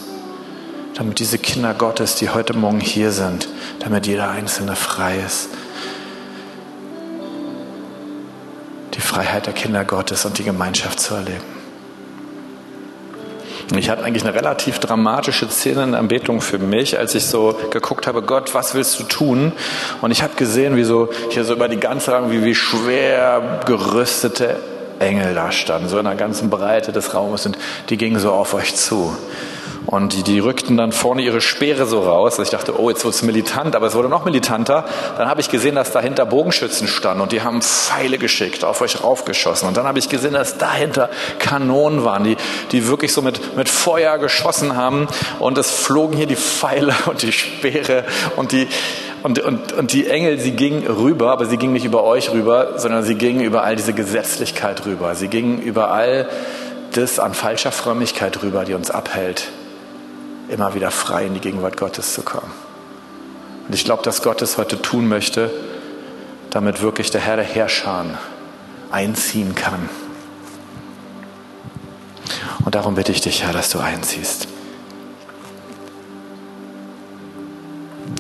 damit 0.96 1.20
diese 1.20 1.38
Kinder 1.38 1.74
Gottes, 1.74 2.16
die 2.16 2.30
heute 2.30 2.54
Morgen 2.54 2.80
hier 2.80 3.12
sind, 3.12 3.50
damit 3.80 4.08
jeder 4.08 4.30
Einzelne 4.30 4.76
frei 4.76 5.20
ist 5.26 5.50
Freiheit 9.16 9.46
der 9.46 9.54
Kinder 9.54 9.86
Gottes 9.86 10.26
und 10.26 10.38
die 10.40 10.44
Gemeinschaft 10.44 11.00
zu 11.00 11.14
erleben. 11.14 11.46
Und 13.72 13.78
ich 13.78 13.90
hatte 13.90 14.04
eigentlich 14.04 14.26
eine 14.26 14.36
relativ 14.36 14.80
dramatische 14.80 15.50
Szene 15.50 15.84
in 15.84 15.92
der 15.92 16.02
Anbetung 16.02 16.42
für 16.42 16.60
mich, 16.60 17.00
als 17.00 17.16
ich 17.16 17.26
so 17.26 17.58
geguckt 17.72 18.08
habe, 18.08 18.24
Gott, 18.24 18.54
was 18.54 18.76
willst 18.76 19.00
du 19.00 19.04
tun? 19.06 19.54
Und 20.02 20.12
ich 20.12 20.22
habe 20.22 20.34
gesehen, 20.36 20.76
wie 20.76 20.84
so 20.84 21.08
hier 21.30 21.46
so 21.46 21.54
über 21.54 21.70
die 21.70 21.80
ganze 21.80 22.12
Reihe, 22.12 22.30
wie, 22.30 22.44
wie 22.44 22.56
schwer 22.56 23.62
gerüstete 23.66 24.58
Engel 25.00 25.34
da 25.34 25.50
standen, 25.54 25.88
so 25.88 25.98
in 25.98 26.04
der 26.04 26.16
ganzen 26.16 26.50
Breite 26.50 26.92
des 26.92 27.14
Raumes 27.14 27.46
und 27.46 27.58
die 27.90 27.96
gingen 27.96 28.20
so 28.20 28.34
auf 28.34 28.54
euch 28.54 28.76
zu. 28.76 29.16
Und 29.86 30.14
die, 30.14 30.24
die 30.24 30.40
rückten 30.40 30.78
dann 30.78 30.92
vorne 30.92 31.22
ihre 31.22 31.42
Speere 31.42 31.86
so 31.86 32.02
raus. 32.02 32.34
Also 32.34 32.44
ich 32.44 32.50
dachte, 32.50 32.80
oh, 32.80 32.90
jetzt 32.90 33.04
wird 33.06 33.14
es 33.14 33.22
militant, 33.22 33.76
aber 33.76 33.88
es 33.88 33.96
wurde 33.96 34.10
noch 34.10 34.26
militanter. 34.26 34.86
Dann 35.18 35.28
habe 35.28 35.42
ich 35.42 35.50
gesehen, 35.50 35.76
dass 35.76 35.92
dahinter 35.92 36.26
Bogenschützen 36.26 36.88
standen 36.88 37.22
und 37.22 37.32
die 37.32 37.42
haben 37.42 37.62
Pfeile 37.62 38.18
geschickt, 38.18 38.64
auf 38.64 38.82
euch 38.82 39.04
raufgeschossen. 39.04 39.68
Und 39.68 39.78
dann 39.78 39.86
habe 39.86 40.00
ich 40.00 40.10
gesehen, 40.10 40.34
dass 40.34 40.58
dahinter 40.58 41.10
Kanonen 41.40 42.04
waren, 42.04 42.24
die, 42.24 42.38
die 42.72 42.88
wirklich 42.88 43.14
so 43.14 43.22
mit, 43.22 43.56
mit 43.56 43.70
Feuer 43.70 44.18
geschossen 44.18 44.76
haben. 44.76 45.08
Und 45.40 45.58
es 45.58 45.70
flogen 45.70 46.18
hier 46.18 46.28
die 46.28 46.36
Pfeile 46.36 46.96
und 47.06 47.22
die 47.22 47.32
Speere 47.32 48.06
und 48.36 48.52
die, 48.52 48.68
und, 49.24 49.40
und, 49.40 49.74
und 49.74 49.92
die 49.92 50.08
Engel, 50.08 50.40
sie 50.40 50.52
gingen 50.52 50.86
rüber, 50.86 51.32
aber 51.32 51.46
sie 51.46 51.58
gingen 51.58 51.74
nicht 51.74 51.86
über 51.86 52.04
euch 52.04 52.32
rüber, 52.32 52.74
sondern 52.78 53.04
sie 53.04 53.16
gingen 53.16 53.42
über 53.42 53.64
all 53.64 53.76
diese 53.76 53.94
Gesetzlichkeit 53.94 54.86
rüber. 54.86 55.16
Sie 55.16 55.30
gingen 55.30 55.60
über 55.60 55.90
all 55.90 56.30
das 56.94 57.20
an 57.20 57.34
falscher 57.34 57.72
Frömmigkeit 57.72 58.44
rüber, 58.44 58.66
die 58.66 58.74
uns 58.74 58.92
abhält, 58.92 59.48
immer 60.50 60.76
wieder 60.76 60.92
frei 60.92 61.26
in 61.26 61.34
die 61.34 61.40
Gegenwart 61.40 61.78
Gottes 61.78 62.14
zu 62.14 62.22
kommen. 62.22 62.52
Und 63.68 63.74
ich 63.74 63.84
glaube, 63.84 64.04
dass 64.04 64.22
Gott 64.22 64.42
es 64.42 64.58
heute 64.58 64.82
tun 64.82 65.08
möchte, 65.08 65.52
damit 66.52 66.82
wirklich 66.82 67.10
der 67.10 67.22
Herr 67.22 67.36
der 67.36 67.46
Herrscher 67.46 68.06
einziehen 68.92 69.56
kann. 69.56 69.90
Und 72.64 72.76
darum 72.76 72.96
bitte 72.96 73.12
ich 73.12 73.22
dich, 73.22 73.44
Herr, 73.44 73.54
dass 73.54 73.70
du 73.70 73.80
einziehst. 73.80 74.48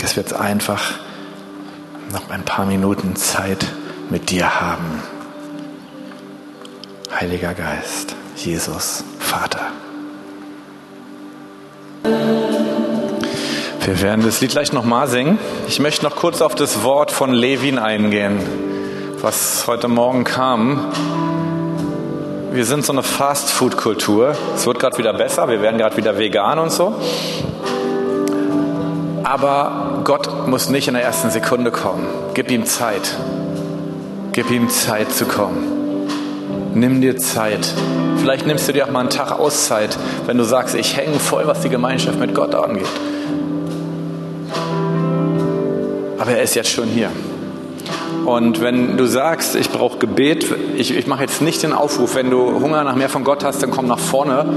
Dass 0.02 0.16
wir 0.16 0.24
jetzt 0.24 0.34
einfach 0.34 0.94
noch 2.12 2.30
ein 2.30 2.44
paar 2.44 2.66
Minuten 2.66 3.16
Zeit 3.16 3.66
mit 4.10 4.30
dir 4.30 4.62
haben. 4.62 5.02
Heiliger 7.20 7.54
Geist, 7.54 8.16
Jesus, 8.36 9.04
Vater. 9.20 9.72
Wir 13.86 14.02
werden 14.02 14.26
das 14.26 14.42
Lied 14.42 14.52
gleich 14.52 14.74
nochmal 14.74 15.08
singen. 15.08 15.38
Ich 15.68 15.80
möchte 15.80 16.04
noch 16.04 16.16
kurz 16.16 16.42
auf 16.42 16.56
das 16.56 16.84
Wort 16.84 17.12
von 17.12 17.32
Levin 17.32 17.78
eingehen, 17.78 18.40
was 19.22 19.68
heute 19.68 19.88
Morgen 19.88 20.24
kam. 20.24 20.92
Wir 22.52 22.66
sind 22.66 22.86
so 22.86 22.94
eine 22.94 23.04
Fast-Food-Kultur. 23.04 24.36
Es 24.56 24.66
wird 24.66 24.80
gerade 24.80 24.98
wieder 24.98 25.14
besser, 25.14 25.48
wir 25.50 25.62
werden 25.62 25.78
gerade 25.78 25.98
wieder 25.98 26.18
vegan 26.18 26.58
und 26.58 26.72
so. 26.72 26.96
Aber 29.24 30.02
Gott 30.04 30.48
muss 30.48 30.70
nicht 30.70 30.88
in 30.88 30.94
der 30.94 31.04
ersten 31.04 31.30
Sekunde 31.30 31.72
kommen. 31.72 32.08
Gib 32.34 32.50
ihm 32.52 32.66
Zeit. 32.66 33.16
Gib 34.32 34.52
ihm 34.52 34.70
Zeit 34.70 35.12
zu 35.12 35.26
kommen. 35.26 36.08
Nimm 36.74 37.02
dir 37.02 37.18
Zeit. 37.18 37.74
Vielleicht 38.26 38.48
nimmst 38.48 38.68
du 38.68 38.74
dir 38.74 38.88
auch 38.88 38.92
mal 38.92 39.02
einen 39.02 39.12
Tag 39.12 39.32
Auszeit, 39.34 39.96
wenn 40.26 40.40
du 40.40 40.44
sagst, 40.44 40.74
ich 40.74 40.98
hänge 40.98 41.20
voll, 41.20 41.46
was 41.46 41.62
die 41.62 41.70
Gemeinschaft 41.70 42.20
mit 42.20 42.34
Gott 42.34 42.56
angeht. 42.56 42.88
Aber 46.18 46.32
er 46.32 46.42
ist 46.42 46.56
jetzt 46.56 46.72
schon 46.72 46.86
hier. 46.88 47.12
Und 48.26 48.62
wenn 48.62 48.98
du 48.98 49.06
sagst, 49.06 49.56
ich 49.56 49.70
brauche 49.70 50.00
Gebet, 50.00 50.48
ich, 50.76 50.98
ich 50.98 51.06
mache 51.06 51.22
jetzt 51.22 51.44
nicht 51.44 51.62
den 51.62 51.72
Aufruf, 51.72 52.16
wenn 52.16 52.32
du 52.32 52.60
Hunger 52.60 52.84
nach 52.84 52.96
mehr 52.96 53.10
von 53.10 53.24
Gott 53.24 53.44
hast, 53.44 53.62
dann 53.62 53.70
komm 53.70 53.86
nach 53.86 54.00
vorne, 54.00 54.48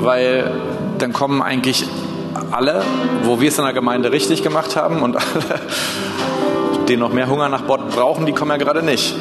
weil 0.00 0.52
dann 0.98 1.14
kommen 1.14 1.40
eigentlich 1.40 1.86
alle, 2.50 2.82
wo 3.22 3.40
wir 3.40 3.48
es 3.48 3.56
in 3.56 3.64
der 3.64 3.72
Gemeinde 3.72 4.12
richtig 4.12 4.42
gemacht 4.42 4.76
haben 4.76 5.00
und 5.00 5.16
alle, 5.16 5.60
die 6.90 6.98
noch 6.98 7.14
mehr 7.14 7.30
Hunger 7.30 7.48
nach 7.48 7.66
Gott 7.66 7.88
brauchen, 7.92 8.26
die 8.26 8.32
kommen 8.32 8.50
ja 8.50 8.58
gerade 8.58 8.82
nicht. 8.82 9.14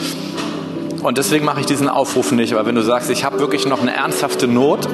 Und 1.01 1.17
deswegen 1.17 1.45
mache 1.45 1.61
ich 1.61 1.65
diesen 1.65 1.87
Aufruf 1.87 2.31
nicht. 2.31 2.53
Aber 2.53 2.65
wenn 2.65 2.75
du 2.75 2.81
sagst, 2.81 3.09
ich 3.09 3.23
habe 3.23 3.39
wirklich 3.39 3.65
noch 3.65 3.81
eine 3.81 3.95
ernsthafte 3.95 4.47
Not, 4.47 4.87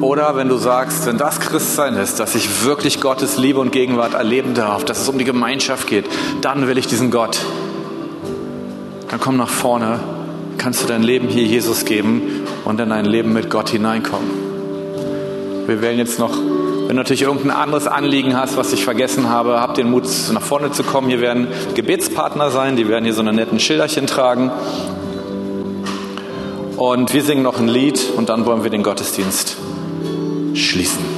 oder 0.00 0.34
wenn 0.34 0.48
du 0.48 0.56
sagst, 0.56 1.06
wenn 1.06 1.18
das 1.18 1.40
Christsein 1.40 1.94
ist, 1.94 2.20
dass 2.20 2.34
ich 2.34 2.64
wirklich 2.64 3.00
Gottes 3.00 3.36
Liebe 3.36 3.60
und 3.60 3.70
Gegenwart 3.70 4.14
erleben 4.14 4.54
darf, 4.54 4.84
dass 4.84 5.00
es 5.00 5.08
um 5.08 5.18
die 5.18 5.24
Gemeinschaft 5.24 5.86
geht, 5.86 6.06
dann 6.40 6.66
will 6.66 6.78
ich 6.78 6.86
diesen 6.86 7.10
Gott. 7.10 7.38
Dann 9.10 9.20
komm 9.20 9.36
nach 9.36 9.50
vorne, 9.50 10.00
kannst 10.56 10.82
du 10.82 10.86
dein 10.86 11.02
Leben 11.02 11.28
hier 11.28 11.44
Jesus 11.44 11.84
geben 11.84 12.22
und 12.64 12.80
in 12.80 12.88
dein 12.88 13.04
Leben 13.04 13.32
mit 13.32 13.50
Gott 13.50 13.70
hineinkommen. 13.70 14.30
Wir 15.66 15.82
wählen 15.82 15.98
jetzt 15.98 16.18
noch 16.18 16.36
wenn 16.90 16.96
du 16.96 17.02
natürlich 17.02 17.22
irgendein 17.22 17.52
anderes 17.52 17.86
Anliegen 17.86 18.36
hast, 18.36 18.56
was 18.56 18.72
ich 18.72 18.82
vergessen 18.82 19.28
habe, 19.28 19.60
hab 19.60 19.74
den 19.74 19.88
Mut, 19.92 20.08
nach 20.32 20.42
vorne 20.42 20.72
zu 20.72 20.82
kommen. 20.82 21.08
Hier 21.08 21.20
werden 21.20 21.46
Gebetspartner 21.76 22.50
sein, 22.50 22.74
die 22.74 22.88
werden 22.88 23.04
hier 23.04 23.14
so 23.14 23.20
eine 23.20 23.32
netten 23.32 23.60
Schilderchen 23.60 24.08
tragen. 24.08 24.50
Und 26.76 27.14
wir 27.14 27.22
singen 27.22 27.44
noch 27.44 27.60
ein 27.60 27.68
Lied 27.68 28.00
und 28.16 28.28
dann 28.28 28.44
wollen 28.44 28.64
wir 28.64 28.70
den 28.70 28.82
Gottesdienst 28.82 29.56
schließen. 30.54 31.09